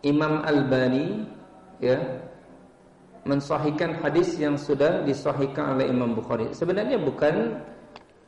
[0.00, 1.39] Imam Al-Bani
[1.80, 1.98] ya
[3.26, 6.52] mensahihkan hadis yang sudah disahihkan oleh Imam Bukhari?
[6.56, 7.60] Sebenarnya bukan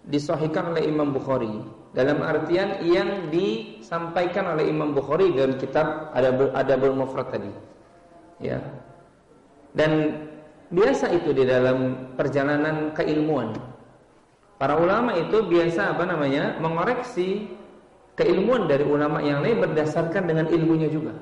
[0.08, 1.62] disahihkan oleh Imam Bukhari
[1.94, 7.52] dalam artian yang disampaikan oleh Imam Bukhari dalam kitab ada ada Mufrad tadi.
[8.42, 8.58] Ya.
[9.72, 10.24] Dan
[10.68, 13.56] biasa itu di dalam perjalanan keilmuan
[14.62, 17.50] Para ulama itu biasa apa namanya mengoreksi
[18.14, 21.18] keilmuan dari ulama yang lain berdasarkan dengan ilmunya juga.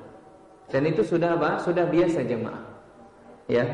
[0.70, 1.58] Dan itu sudah apa?
[1.60, 2.62] Sudah biasa jemaah.
[3.50, 3.66] Ya.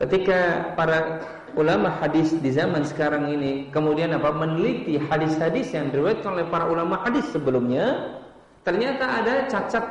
[0.00, 1.22] Ketika para
[1.54, 6.98] ulama hadis di zaman sekarang ini kemudian apa meneliti hadis-hadis yang diriwayatkan oleh para ulama
[7.06, 8.16] hadis sebelumnya,
[8.66, 9.84] ternyata ada cacat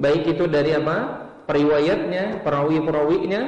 [0.00, 1.26] baik itu dari apa?
[1.44, 3.42] periwayatnya, perawi-perawinya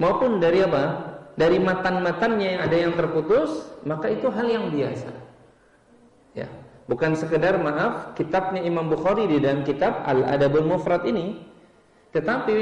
[0.00, 1.12] maupun dari apa?
[1.34, 5.10] dari matan-matannya yang ada yang terputus, maka itu hal yang biasa.
[6.34, 6.46] Ya,
[6.86, 11.40] bukan sekedar maaf kitabnya Imam Bukhari di dalam kitab Al-Adabul Mufrad ini,
[12.12, 12.56] tetapi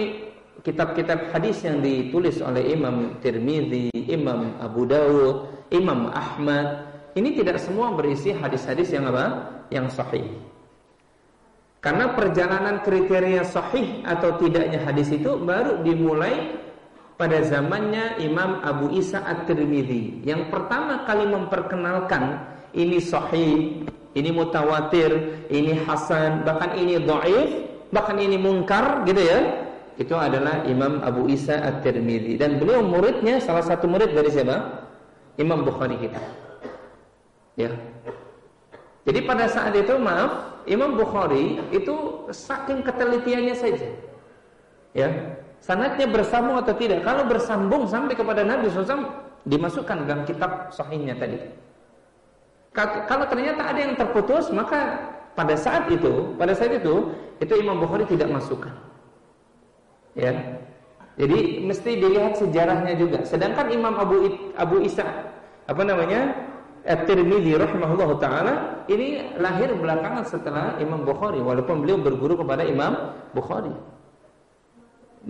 [0.62, 7.92] kitab-kitab hadis yang ditulis oleh Imam Tirmidzi, Imam Abu Dawud, Imam Ahmad, ini tidak semua
[7.92, 9.48] berisi hadis-hadis yang apa?
[9.72, 10.28] Yang sahih.
[11.82, 16.62] Karena perjalanan kriteria sahih atau tidaknya hadis itu baru dimulai
[17.18, 22.38] pada zamannya Imam Abu Isa At-Tirmidzi yang pertama kali memperkenalkan
[22.72, 23.82] ini sahih,
[24.12, 27.50] ini mutawatir, ini hasan, bahkan ini dhaif,
[27.92, 29.38] bahkan ini mungkar gitu ya.
[30.00, 34.88] Itu adalah Imam Abu Isa At-Tirmidzi dan beliau muridnya salah satu murid dari siapa?
[35.36, 36.20] Imam Bukhari kita.
[37.56, 37.72] Ya.
[39.04, 43.88] Jadi pada saat itu maaf, Imam Bukhari itu saking ketelitiannya saja.
[44.92, 45.08] Ya,
[45.64, 47.00] sanatnya bersambung atau tidak.
[47.04, 49.08] Kalau bersambung sampai kepada Nabi SAW
[49.48, 51.40] dimasukkan dalam kitab sahihnya tadi.
[52.72, 54.96] Kalau ternyata ada yang terputus, maka
[55.36, 58.72] pada saat itu, pada saat itu, itu Imam Bukhari tidak masukkan.
[60.16, 60.32] Ya.
[61.20, 63.20] Jadi mesti dilihat sejarahnya juga.
[63.28, 65.04] Sedangkan Imam Abu Abu Isa
[65.68, 66.48] apa namanya?
[66.82, 68.54] At-Tirmidzi rahimahullah taala
[68.90, 73.70] ini lahir belakangan setelah Imam Bukhari walaupun beliau berguru kepada Imam Bukhari.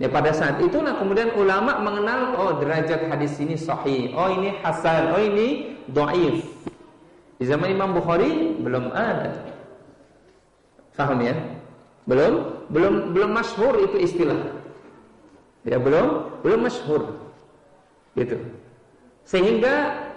[0.01, 5.13] Ya pada saat itulah kemudian ulama mengenal oh derajat hadis ini sahih, oh ini hasan,
[5.13, 6.41] oh ini dhaif.
[7.43, 9.35] Di zaman Imam Bukhari belum ada.
[10.95, 11.35] Paham ya?
[12.07, 14.63] Belum belum belum masyhur itu istilah.
[15.67, 17.19] Ya belum belum masyhur.
[18.15, 18.39] Gitu.
[19.27, 20.07] Sehingga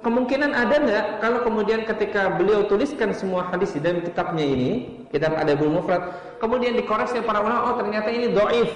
[0.00, 5.36] kemungkinan ada nggak kalau kemudian ketika beliau tuliskan semua hadis di dalam kitabnya ini, kitab
[5.36, 8.72] Adabul Mufrad, kemudian dikoreksi para ulama, oh ternyata ini doif.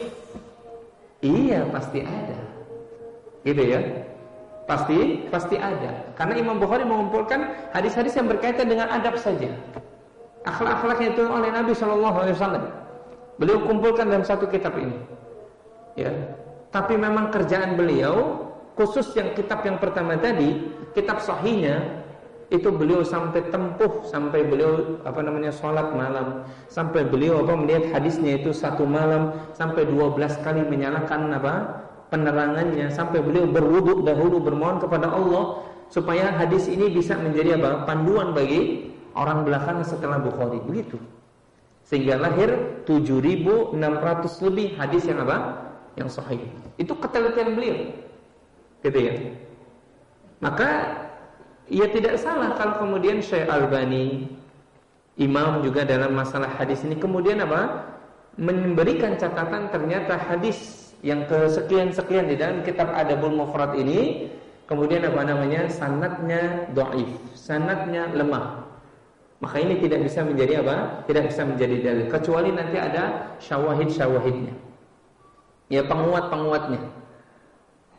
[1.24, 2.36] Iya, pasti ada.
[3.48, 3.80] Gitu ya.
[4.64, 6.08] Pasti pasti ada.
[6.16, 9.52] Karena Imam Bukhari mengumpulkan hadis-hadis yang berkaitan dengan adab saja.
[10.44, 12.64] Akhlak-akhlak yang itu oleh Nabi Shallallahu alaihi wasallam.
[13.36, 14.96] Beliau kumpulkan dalam satu kitab ini.
[16.00, 16.12] Ya.
[16.72, 18.44] Tapi memang kerjaan beliau
[18.74, 20.58] khusus yang kitab yang pertama tadi,
[20.96, 22.04] kitab sahihnya
[22.52, 28.36] itu beliau sampai tempuh sampai beliau apa namanya sholat malam sampai beliau apa melihat hadisnya
[28.36, 31.54] itu satu malam sampai dua belas kali menyalakan apa
[32.08, 37.86] penerangannya sampai beliau berwudhu dahulu bermohon kepada Allah supaya hadis ini bisa menjadi apa?
[37.88, 40.60] Panduan bagi orang belakang setelah Bukhari.
[40.64, 40.98] Begitu.
[41.84, 43.76] Sehingga lahir 7.600
[44.48, 45.36] lebih hadis yang apa?
[45.94, 46.40] Yang sahih.
[46.80, 47.76] Itu ketelitian beliau.
[48.80, 49.14] Gitu ya.
[50.42, 51.00] Maka
[51.72, 54.28] Ya tidak salah kalau kemudian Syekh Albani
[55.16, 57.92] imam juga dalam masalah hadis ini kemudian apa?
[58.34, 64.32] memberikan catatan ternyata hadis yang kesekian-sekian di dalam kitab Adabul Mufrad ini
[64.64, 65.68] kemudian apa namanya?
[65.68, 68.64] sanatnya dhaif, sanatnya lemah.
[69.44, 71.04] Maka ini tidak bisa menjadi apa?
[71.04, 74.56] Tidak bisa menjadi dalil kecuali nanti ada syawahid-syawahidnya.
[75.68, 76.80] Ya penguat-penguatnya.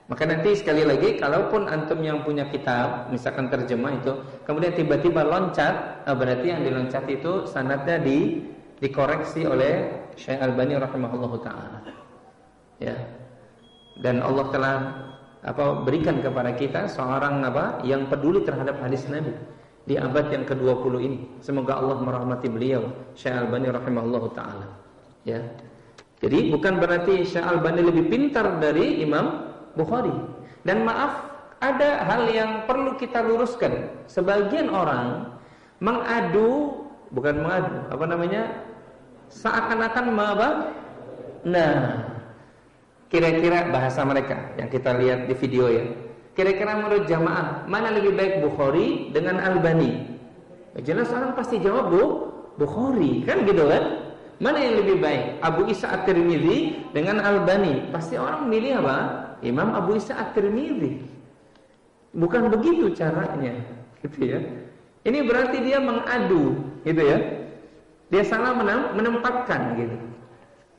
[0.06, 4.14] Maka nanti sekali lagi, kalaupun antum yang punya kitab, misalkan terjemah itu,
[4.46, 8.42] kemudian tiba-tiba loncat, nah berarti yang diloncat itu sanadnya di
[8.78, 12.05] dikoreksi oleh Syekh Albani rahimahullah taala.
[12.82, 12.96] Ya.
[14.00, 14.76] Dan Allah telah
[15.46, 19.32] apa berikan kepada kita seorang apa yang peduli terhadap hadis Nabi
[19.86, 21.20] di abad yang ke-20 ini.
[21.40, 24.68] Semoga Allah merahmati beliau, Syekh Albani rahimahullah taala.
[25.24, 25.40] Ya.
[26.20, 29.46] Jadi bukan berarti Syekh Albani lebih pintar dari Imam
[29.78, 30.14] Bukhari.
[30.66, 31.30] Dan maaf,
[31.62, 33.94] ada hal yang perlu kita luruskan.
[34.10, 35.38] Sebagian orang
[35.78, 36.82] mengadu,
[37.14, 38.44] bukan mengadu, apa namanya?
[39.30, 40.50] Seakan-akan apa?
[41.46, 41.74] Nah,
[43.10, 45.86] kira-kira bahasa mereka yang kita lihat di video ya.
[46.36, 50.04] Kira-kira menurut jamaah, mana lebih baik Bukhari dengan Albani?
[50.76, 52.04] Ya, jelas orang pasti jawab Bu,
[52.60, 53.84] Bukhari, kan gitu kan?
[54.44, 55.40] Mana yang lebih baik?
[55.40, 57.88] Abu Isa At-Tirmidzi dengan Albani.
[57.88, 58.98] Pasti orang milih apa?
[59.48, 61.08] Imam Abu Isa At-Tirmidzi.
[62.12, 63.56] Bukan begitu caranya,
[64.04, 64.40] gitu ya.
[65.08, 67.20] Ini berarti dia mengadu, gitu ya.
[68.12, 68.52] Dia salah
[68.92, 69.98] menempatkan gitu.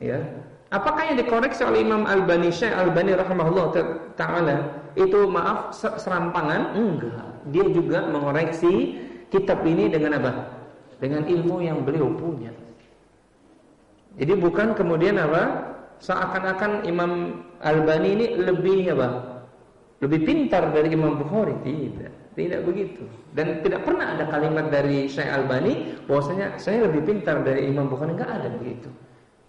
[0.05, 0.21] Ya.
[0.67, 3.71] Apakah yang dikoreksi oleh Imam Albani Syekh Albani rahimahullah
[4.19, 6.75] taala itu maaf serampangan?
[6.75, 7.47] Enggak.
[7.55, 8.99] Dia juga mengoreksi
[9.31, 10.31] kitab ini dengan apa?
[10.99, 12.51] Dengan ilmu yang beliau punya.
[14.19, 15.71] Jadi bukan kemudian apa?
[16.03, 19.39] Seakan-akan Imam Albani ini lebih apa?
[20.03, 22.11] Lebih pintar dari Imam Bukhari tidak.
[22.35, 23.07] Tidak begitu.
[23.33, 28.13] Dan tidak pernah ada kalimat dari Syekh Albani bahwasanya saya lebih pintar dari Imam Bukhari
[28.13, 28.91] enggak ada begitu.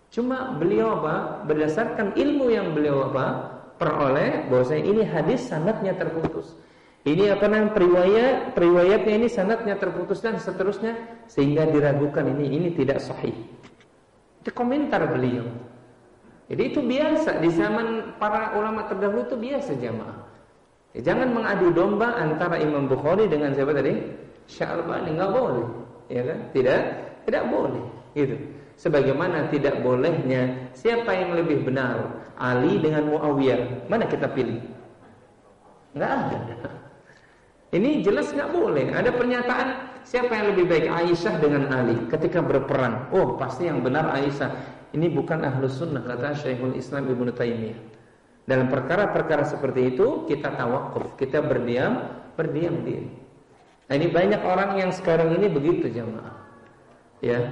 [0.09, 1.44] Cuma beliau apa?
[1.44, 3.59] Berdasarkan ilmu yang beliau apa?
[3.78, 6.59] peroleh bahwasanya ini hadis sanatnya terputus.
[7.06, 10.98] Ini apa namanya periwayat periwayatnya ini sanatnya terputus dan seterusnya
[11.30, 13.32] sehingga diragukan ini ini tidak sahih.
[14.42, 15.46] Itu komentar beliau.
[16.50, 20.18] Jadi itu biasa di zaman para ulama terdahulu itu biasa jamaah.
[20.96, 23.94] Ya, jangan mengadu domba antara Imam Bukhari dengan siapa tadi?
[24.48, 25.66] Syarbani nggak boleh,
[26.09, 26.38] ya kan?
[26.56, 26.80] Tidak,
[27.28, 27.84] tidak boleh.
[28.16, 28.36] Gitu.
[28.79, 34.62] Sebagaimana tidak bolehnya siapa yang lebih benar, Ali dengan Muawiyah, mana kita pilih?
[35.99, 36.39] Nggak ada.
[37.74, 38.95] Ini jelas nggak boleh.
[38.95, 39.68] Ada pernyataan
[40.07, 43.11] siapa yang lebih baik Aisyah dengan Ali ketika berperang.
[43.11, 44.79] Oh pasti yang benar Aisyah.
[44.95, 47.76] Ini bukan ahlus sunnah kata Syekhul Islam Ibnu Taimiyah.
[48.49, 53.12] Dalam perkara-perkara seperti itu kita tawakuf, kita berdiam, berdiam diri.
[53.91, 56.49] Nah ini banyak orang yang sekarang ini begitu jemaah.
[57.20, 57.45] Ya,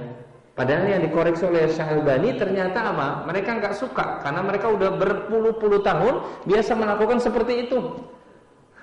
[0.57, 3.29] Padahal yang dikoreksi oleh Albani ternyata apa?
[3.29, 7.77] Mereka nggak suka karena mereka udah berpuluh-puluh tahun biasa melakukan seperti itu.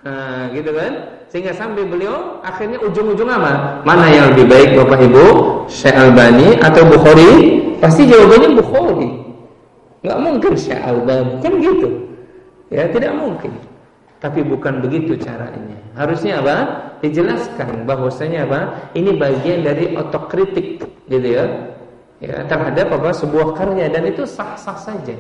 [0.07, 0.93] Nah, gitu kan?
[1.27, 3.83] Sehingga sampai beliau akhirnya ujung-ujung apa?
[3.83, 5.27] Mana yang lebih baik Bapak Ibu?
[5.67, 7.33] Syekh Albani atau Bukhari?
[7.83, 9.11] Pasti jawabannya Bukhari.
[10.07, 11.89] Enggak mungkin Syekh Albani, kan gitu.
[12.71, 13.51] Ya, tidak mungkin.
[14.25, 15.77] Tapi bukan begitu caranya.
[15.93, 16.57] Harusnya apa?
[17.05, 18.61] Dijelaskan bahwasanya apa?
[18.97, 20.81] Ini bagian dari otokritik,
[21.13, 21.45] gitu ya.
[22.25, 23.13] Ya, terhadap apa?
[23.13, 25.13] Sebuah karya dan itu sah-sah saja.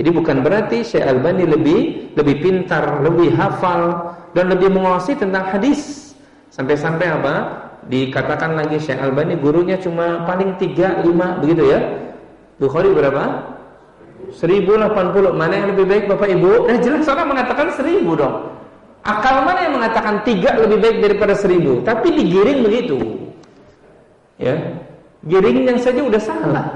[0.00, 1.80] Jadi bukan berarti Syekh Albani lebih
[2.16, 6.16] lebih pintar, lebih hafal dan lebih menguasai tentang hadis.
[6.48, 7.34] Sampai-sampai apa?
[7.92, 11.80] Dikatakan lagi Syekh Albani gurunya cuma paling 3 5 begitu ya.
[12.56, 13.24] Bukhari berapa?
[14.28, 15.32] 1080.
[15.32, 16.68] Mana yang lebih baik Bapak Ibu?
[16.68, 18.36] Nah jelas orang mengatakan 1000 dong.
[19.00, 21.80] Akal mana yang mengatakan 3 lebih baik daripada 1000?
[21.82, 22.96] Tapi digiring begitu.
[24.36, 24.56] Ya.
[25.24, 26.66] Giring yang saja udah salah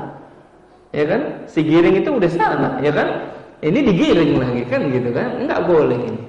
[0.94, 1.48] ya kan?
[1.50, 3.34] Si giring itu udah salah, ya kan?
[3.64, 6.20] ini digiring lagi kan gitu kan nggak boleh ini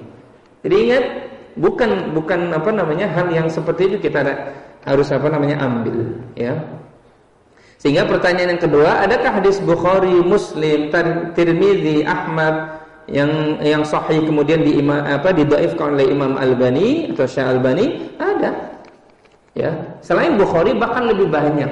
[0.64, 1.04] jadi ingat
[1.60, 4.24] bukan bukan apa namanya hal yang seperti itu kita
[4.88, 6.56] harus apa namanya ambil ya
[7.76, 10.88] sehingga pertanyaan yang kedua adakah hadis Bukhari Muslim
[11.36, 17.46] Tirmidzi Ahmad yang yang sahih kemudian di imam, apa didaifkan oleh Imam Albani atau Syekh
[17.46, 18.10] Albani?
[18.18, 18.50] Ada.
[19.54, 19.70] Ya.
[20.02, 21.70] Selain Bukhari bahkan lebih banyak.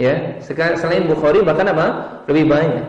[0.00, 0.14] Ya.
[0.80, 1.86] Selain Bukhari bahkan apa?
[2.24, 2.86] Lebih banyak.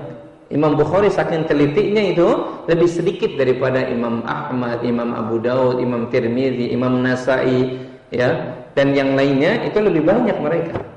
[0.51, 2.27] Imam Bukhari saking telitinya itu
[2.67, 7.79] lebih sedikit daripada Imam Ahmad, Imam Abu Daud, Imam Tirmidzi, Imam Nasai,
[8.11, 8.55] ya.
[8.75, 10.90] Dan yang lainnya itu lebih banyak mereka.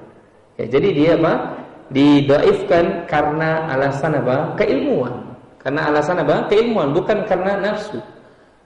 [0.55, 1.33] Ya, jadi dia apa?
[1.91, 4.55] Didoifkan karena alasan apa?
[4.57, 5.35] Keilmuan.
[5.61, 6.47] Karena alasan apa?
[6.47, 7.99] Keilmuan, bukan karena nafsu.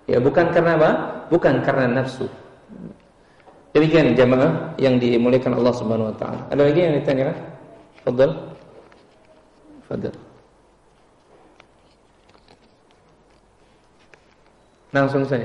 [0.09, 0.91] Ya, bukan karena apa?
[1.29, 2.29] Bukan karena nafsu.
[3.77, 6.41] Demikian jamaah yang dimuliakan Allah Subhanahu wa taala.
[6.49, 7.37] Ada lagi yang ditanyakan?
[8.01, 8.31] Fadal.
[9.85, 10.17] Fadal.
[14.89, 15.45] Langsung saja.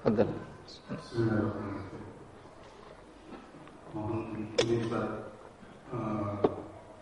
[0.00, 0.28] Fadal.
[3.92, 5.08] Mohon ini Ustaz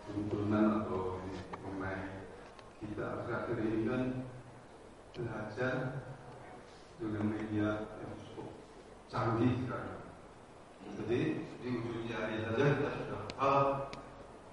[0.03, 1.23] tuntunan atau
[1.63, 2.27] mengenai
[2.83, 4.03] kita akhir ini kan
[5.15, 5.75] belajar
[6.99, 8.49] dengan media yang cukup
[9.07, 9.97] canggih sekarang
[10.97, 11.19] jadi
[11.61, 13.91] di ujung jari saja kita sudah hafal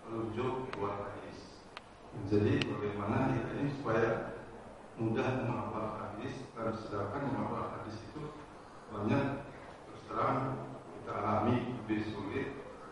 [0.04, 1.38] merujuk buat hadis.
[2.28, 4.08] Jadi bagaimana kita ini supaya
[5.00, 8.22] mudah menghafal hadis dan sedangkan menghafal hadis itu
[8.92, 9.24] banyak
[9.88, 10.38] terus terang
[11.00, 12.48] kita alami lebih sulit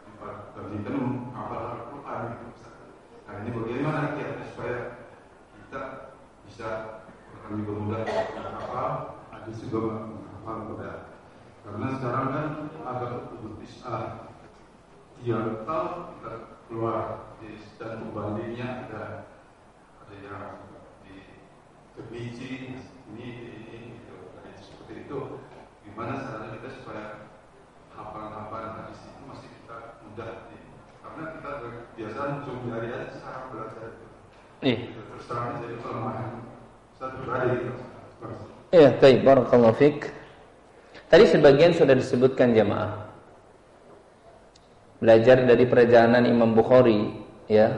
[0.09, 2.47] dibandingkan menghafal Al-Quran itu.
[3.29, 4.79] Nah ini bagaimana kita supaya
[5.57, 5.83] kita
[6.49, 6.69] bisa
[7.37, 8.91] akan juga mudah menghafal
[9.31, 11.13] hadis juga menghafal mudah
[11.63, 12.47] karena sekarang kan
[12.83, 14.27] agak putus ah
[15.23, 16.11] dia tahu
[16.67, 17.31] keluar
[17.79, 19.31] dan pembandingnya ada
[20.03, 20.67] ada yang
[21.07, 21.39] di
[21.95, 22.75] kebiji
[23.15, 24.17] ini ini itu
[24.59, 25.19] seperti itu
[25.87, 27.07] gimana caranya kita supaya
[27.95, 30.59] hafalan-hafalan hadis itu masih kita mudah di,
[31.03, 31.51] karena kita
[31.95, 34.07] biasa cuma dari aja sekarang belajar itu
[34.63, 34.95] Iya.
[34.95, 36.39] Terus terang jadi kelemahan
[36.95, 37.67] satu pribadi.
[38.73, 39.21] Iya, baik.
[39.21, 40.09] Barakallahu fiqh.
[41.13, 43.05] Tadi sebagian sudah disebutkan jamaah.
[44.97, 47.13] Belajar dari perjalanan Imam Bukhari,
[47.53, 47.69] ya.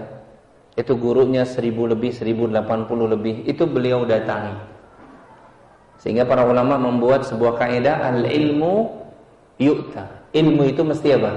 [0.79, 3.43] Itu gurunya seribu lebih, seribu delapan puluh lebih.
[3.43, 4.55] Itu beliau datangi.
[5.99, 8.95] Sehingga para ulama membuat sebuah kaidah al-ilmu
[9.59, 10.31] yu'ta.
[10.31, 11.31] Ilmu itu mesti apa?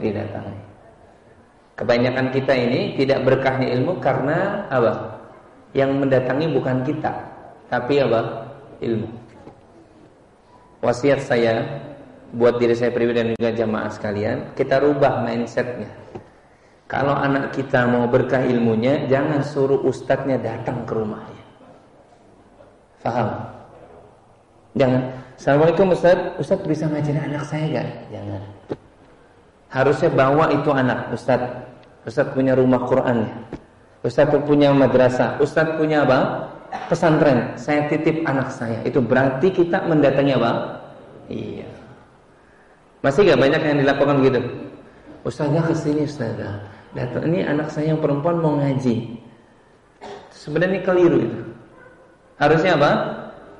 [0.00, 0.56] Didatangi.
[1.76, 5.20] Kebanyakan kita ini tidak berkahnya ilmu karena apa?
[5.76, 7.12] Yang mendatangi bukan kita,
[7.68, 8.45] tapi apa?
[8.80, 9.26] Ilmu
[10.86, 11.66] wasiat saya
[12.30, 15.90] buat diri saya pribadi dan juga jamaah sekalian, kita rubah mindsetnya.
[16.86, 21.44] Kalau anak kita mau berkah ilmunya, jangan suruh ustadznya datang ke rumahnya.
[23.02, 23.28] Faham?
[24.78, 25.02] Jangan.
[25.36, 27.88] Assalamualaikum Ustaz, Ustaz bisa ngajarin anak saya gak?
[28.08, 28.42] Jangan.
[29.68, 31.42] Harusnya bawa itu anak, Ustaz.
[32.06, 33.26] Ustaz punya rumah Quran
[34.06, 35.42] Ustaz punya madrasah.
[35.42, 36.46] Ustaz punya apa?
[36.88, 38.78] Pesantren, saya titip anak saya.
[38.84, 40.50] Itu berarti kita mendatangi apa?
[41.26, 41.68] Iya.
[43.02, 44.40] Masih gak banyak yang dilakukan gitu?
[45.26, 46.62] Ustazah ke sini Ustazah.
[46.94, 49.20] Datang ini anak saya yang perempuan mau ngaji.
[50.32, 51.40] Sebenarnya keliru itu.
[52.38, 52.90] Harusnya apa?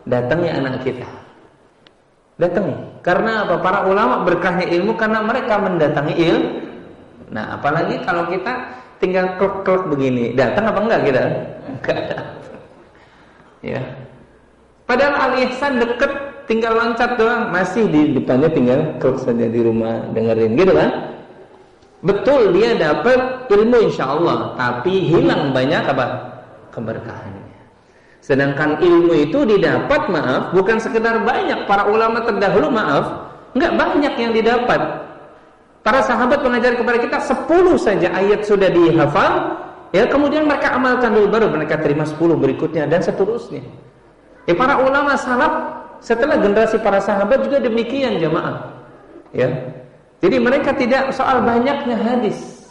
[0.06, 1.08] Datangi anak kita.
[2.38, 2.74] Datangi.
[3.02, 3.58] Karena apa?
[3.60, 6.50] Para ulama berkahnya ilmu karena mereka mendatangi ilmu.
[7.34, 8.53] Nah, apalagi kalau kita
[9.03, 11.22] tinggal klek-klek begini, datang apa enggak kita?
[11.66, 11.99] Enggak
[13.67, 13.83] Ya.
[14.87, 16.13] Padahal Al Ihsan deket
[16.47, 20.91] tinggal loncat doang, masih di depannya tinggal klik saja di rumah dengerin gitu kan?
[22.07, 26.07] Betul dia dapat ilmu insya Allah, tapi hilang banyak apa?
[26.71, 27.59] Keberkahannya.
[28.22, 33.26] Sedangkan ilmu itu didapat maaf bukan sekedar banyak para ulama terdahulu maaf
[33.59, 34.80] nggak banyak yang didapat.
[35.83, 39.55] Para sahabat mengajar kepada kita 10 saja ayat sudah dihafal,
[39.96, 43.64] Ya, kemudian mereka amalkan dulu baru mereka terima 10 berikutnya dan seterusnya.
[44.44, 45.52] Ya, para ulama salaf
[46.04, 48.76] setelah generasi para sahabat juga demikian jemaah.
[49.32, 49.48] Ya.
[50.20, 52.68] Jadi mereka tidak soal banyaknya hadis.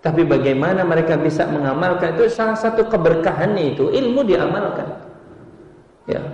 [0.00, 4.96] Tapi bagaimana mereka bisa mengamalkan itu salah satu keberkahannya itu ilmu diamalkan.
[6.08, 6.24] Ya.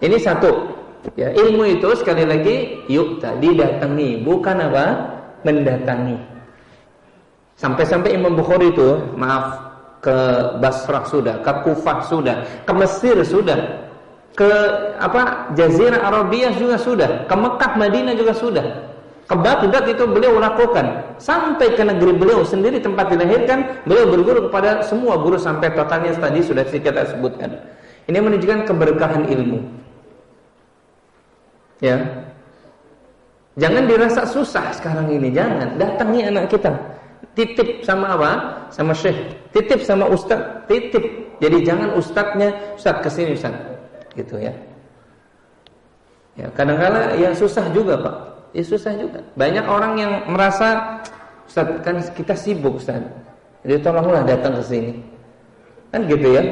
[0.00, 0.72] Ini satu.
[1.20, 4.86] Ya, ilmu itu sekali lagi yuk tadi datangi, bukan apa?
[5.44, 6.37] mendatangi.
[7.58, 9.58] Sampai-sampai Imam Bukhari itu, maaf,
[9.98, 10.14] ke
[10.62, 13.58] Basrah sudah, ke Kufah sudah, ke Mesir sudah.
[14.38, 14.46] ke
[15.02, 18.62] apa Jazirah Arabia juga sudah, ke Mekah, Madinah juga sudah.
[19.26, 20.86] Ke Baghdad itu beliau lakukan
[21.18, 26.40] sampai ke negeri beliau sendiri tempat dilahirkan, beliau berguru kepada semua guru sampai totalnya tadi
[26.40, 27.50] sudah kita sebutkan.
[28.06, 29.58] Ini menunjukkan keberkahan ilmu.
[31.82, 31.98] Ya.
[33.58, 35.76] Jangan dirasa susah sekarang ini, jangan.
[35.76, 36.72] Datangi anak kita.
[37.38, 38.30] Titip sama apa?
[38.74, 39.14] Sama syekh.
[39.54, 41.06] Titip sama ustaz, titip.
[41.38, 43.54] Jadi jangan ustadznya, ustaz ke sini ustaz
[44.18, 44.50] gitu ya.
[46.34, 48.16] Ya, kadang-kala ya susah juga, Pak.
[48.54, 49.22] Ya susah juga.
[49.38, 50.98] Banyak orang yang merasa
[51.48, 53.00] Ustaz, kan kita sibuk, Ustaz.
[53.64, 54.92] Jadi tolonglah datang ke sini.
[55.88, 56.44] Kan gitu ya.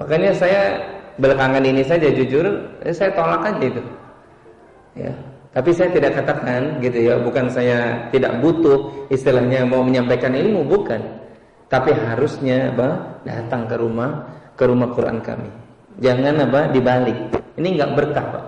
[0.00, 0.80] Makanya saya
[1.20, 2.44] belakangan ini saja jujur,
[2.92, 3.82] saya tolak aja itu.
[4.96, 5.12] Ya.
[5.56, 11.00] Tapi saya tidak katakan gitu ya, bukan saya tidak butuh istilahnya mau menyampaikan ilmu, bukan.
[11.72, 13.16] Tapi harusnya apa?
[13.24, 14.22] datang ke rumah
[14.52, 15.48] ke rumah Quran kami.
[16.04, 17.18] Jangan apa dibalik.
[17.56, 18.44] Ini nggak berkah, Pak.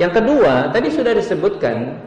[0.00, 2.00] Yang kedua, tadi sudah disebutkan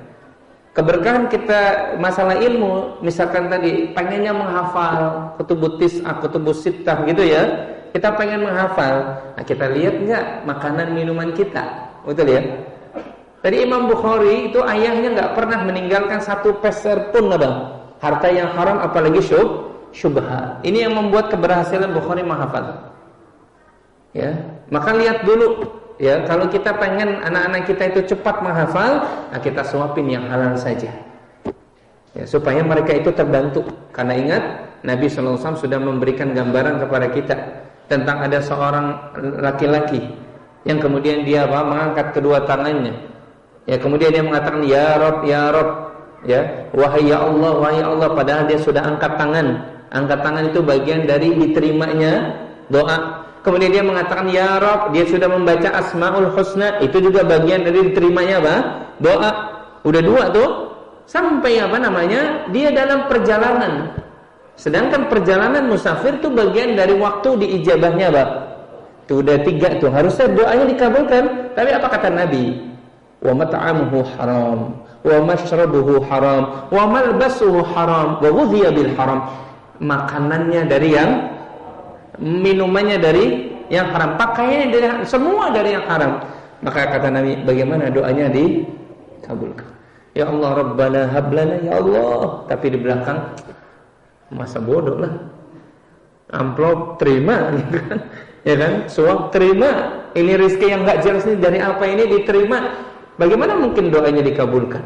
[0.73, 7.45] keberkahan kita masalah ilmu, misalkan tadi pengennya menghafal kutubut tis'ah, kutubus sittah gitu ya.
[7.93, 9.21] Kita pengen menghafal.
[9.37, 11.93] Nah, kita lihat nggak makanan minuman kita.
[12.03, 12.41] Betul ya?
[13.45, 17.77] Tadi Imam Bukhari itu ayahnya nggak pernah meninggalkan satu peser pun abang.
[18.01, 20.65] Harta yang haram apalagi syub, syubhat.
[20.65, 22.89] Ini yang membuat keberhasilan Bukhari menghafal.
[24.17, 24.33] Ya,
[24.73, 25.61] maka lihat dulu
[26.01, 30.89] ya kalau kita pengen anak-anak kita itu cepat menghafal, nah kita suapin yang halal saja.
[32.17, 33.61] Ya, supaya mereka itu terbantu.
[33.93, 34.43] Karena ingat
[34.81, 37.35] Nabi SAW sudah memberikan gambaran kepada kita
[37.93, 40.01] tentang ada seorang laki-laki
[40.65, 43.14] yang kemudian dia apa, mengangkat kedua tangannya.
[43.65, 45.69] Ya, kemudian dia mengatakan ya Rob, ya Rob,
[46.25, 48.09] ya wahai ya Allah, wahai ya Allah.
[48.13, 49.47] Padahal dia sudah angkat tangan.
[49.89, 52.13] Angkat tangan itu bagian dari diterimanya
[52.69, 57.93] doa kemudian dia mengatakan ya Rob, dia sudah membaca Asmaul Husna, itu juga bagian dari
[57.93, 58.55] diterimanya apa?
[58.97, 59.31] Doa.
[59.85, 60.49] Udah dua tuh.
[61.05, 62.49] Sampai apa namanya?
[62.49, 63.93] Dia dalam perjalanan.
[64.57, 68.29] Sedangkan perjalanan musafir itu bagian dari waktu diijabahnya, Pak.
[69.05, 69.93] Itu udah tiga tuh.
[69.93, 71.53] Harusnya doanya dikabulkan.
[71.53, 72.73] Tapi apa kata Nabi?
[73.25, 74.59] Wa mat'amuhu haram,
[75.01, 79.19] wa mashrabuhu haram, wa malbasuhu haram, wa bil haram.
[79.81, 81.11] Makanannya dari yang
[82.21, 83.25] minumannya dari
[83.73, 86.21] yang haram, pakaiannya dari semua dari yang haram.
[86.61, 89.75] Maka kata Nabi, bagaimana doanya dikabulkan?
[90.15, 92.47] Ya Allah Rabbana hablana ya Allah.
[92.47, 93.35] Tapi di belakang
[94.31, 95.13] masa bodoh lah.
[96.31, 97.99] Amplop terima gitu kan.
[98.47, 98.73] Ya kan?
[98.87, 100.01] Suap terima.
[100.15, 102.59] Ini rezeki yang enggak jelas ini dari apa ini diterima.
[103.15, 104.83] Bagaimana mungkin doanya dikabulkan?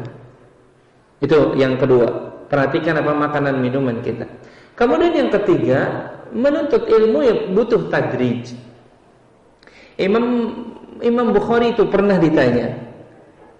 [1.18, 2.30] Itu yang kedua.
[2.46, 4.26] Perhatikan apa makanan minuman kita.
[4.74, 8.54] Kemudian yang ketiga, menuntut ilmu ya butuh tadrij.
[10.00, 10.24] Imam
[11.04, 12.90] Imam Bukhari itu pernah ditanya.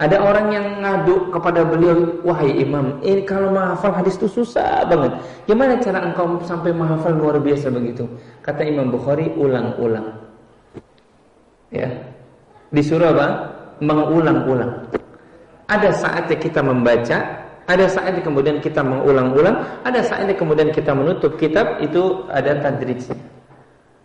[0.00, 5.12] Ada orang yang ngadu kepada beliau, "Wahai Imam, ini kalau menghafal hadis itu susah banget.
[5.44, 8.08] Gimana cara engkau sampai menghafal luar biasa begitu?"
[8.40, 10.24] Kata Imam Bukhari, "Ulang-ulang."
[11.68, 12.08] Ya.
[12.72, 13.59] Disuruh apa?
[13.80, 14.86] Mengulang-ulang.
[15.70, 17.18] Ada saatnya kita membaca,
[17.70, 23.16] ada saatnya kemudian kita mengulang-ulang, ada saatnya kemudian kita menutup kitab itu ada tadrijnya.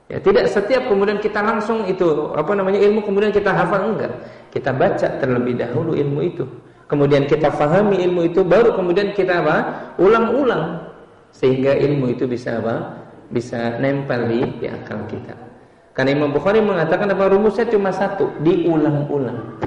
[0.06, 4.14] Ya, tidak setiap kemudian kita langsung itu apa namanya ilmu kemudian kita hafal enggak.
[4.54, 6.46] Kita baca terlebih dahulu ilmu itu.
[6.86, 9.58] Kemudian kita fahami ilmu itu baru kemudian kita apa?
[9.98, 10.86] ulang-ulang
[11.34, 13.02] sehingga ilmu itu bisa apa?
[13.34, 15.34] bisa nempel di, di akal kita.
[15.96, 19.64] Karena Imam Bukhari mengatakan apa rumusnya cuma satu, diulang-ulang.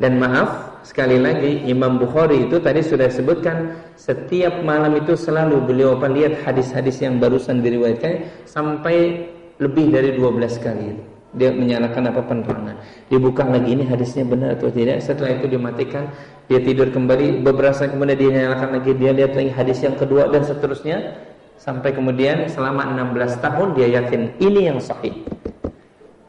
[0.00, 5.98] Dan maaf, Sekali lagi Imam Bukhari itu tadi sudah sebutkan setiap malam itu selalu beliau
[5.98, 9.26] lihat hadis-hadis yang barusan diriwayatkan sampai
[9.58, 10.94] lebih dari 12 kali.
[11.34, 12.76] Dia menyalakan apa penerangan.
[13.10, 15.02] Dibuka lagi ini hadisnya benar atau tidak.
[15.02, 16.06] Setelah itu dimatikan,
[16.46, 17.42] dia tidur kembali.
[17.42, 21.18] Beberapa kemudian dia nyalakan lagi, dia lihat lagi hadis yang kedua dan seterusnya
[21.56, 25.14] sampai kemudian selama 16 tahun dia yakin ini yang sahih.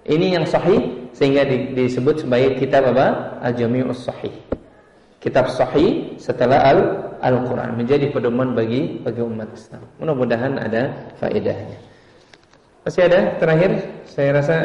[0.08, 1.44] Ini yang sahih sehingga
[1.76, 3.38] disebut sebagai kitab apa?
[3.44, 4.48] Al-Jami'us Sahih
[5.28, 6.80] kitab sahih setelah al
[7.18, 9.82] Al-Qur'an menjadi pedoman bagi bagi umat Islam.
[9.98, 11.82] Mudah-mudahan ada faedahnya.
[12.86, 13.72] Masih ada terakhir
[14.06, 14.58] saya rasa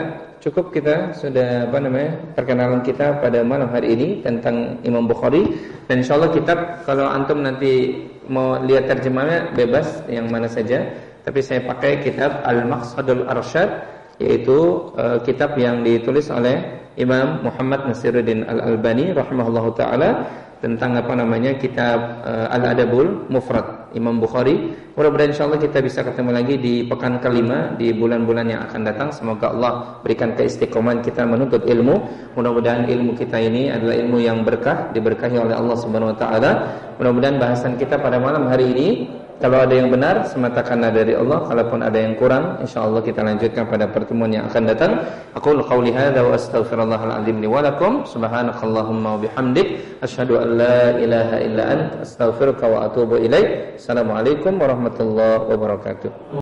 [0.42, 5.46] cukup kita sudah apa namanya perkenalan kita pada malam hari ini tentang Imam Bukhari.
[5.86, 10.82] Dan insya Allah kitab kalau antum nanti mau lihat terjemahnya bebas yang mana saja.
[11.22, 13.70] Tapi saya pakai kitab Al-Maqsadul Arsyad
[14.18, 20.26] yaitu uh, kitab yang ditulis oleh Imam Muhammad Nasiruddin Al-Albani rahimahullahu taala
[20.62, 24.72] tentang apa namanya kitab uh, Al-Adabul Mufrad Imam Bukhari.
[24.94, 29.08] Mudah-mudahan insyaallah kita bisa ketemu lagi di pekan kelima di bulan-bulan yang akan datang.
[29.10, 29.72] Semoga Allah
[30.06, 31.94] berikan keistiqomahan kita menuntut ilmu.
[32.38, 36.50] Mudah-mudahan ilmu kita ini adalah ilmu yang berkah, diberkahi oleh Allah Subhanahu wa taala.
[37.02, 38.88] Mudah-mudahan bahasan kita pada malam hari ini
[39.40, 43.66] kalau ada yang benar semata karena dari Allah, kalaupun ada yang kurang, insyaallah kita lanjutkan
[43.66, 44.92] pada pertemuan yang akan datang.
[45.34, 48.06] Aku qauli hadza wa astaghfirullahal azim li wa lakum.
[48.06, 53.80] Subhanakallahumma wa bihamdik asyhadu an la ilaha illa ant astaghfiruka wa atubu ilaik.
[53.82, 56.30] Assalamualaikum warahmatullahi wabarakatuh.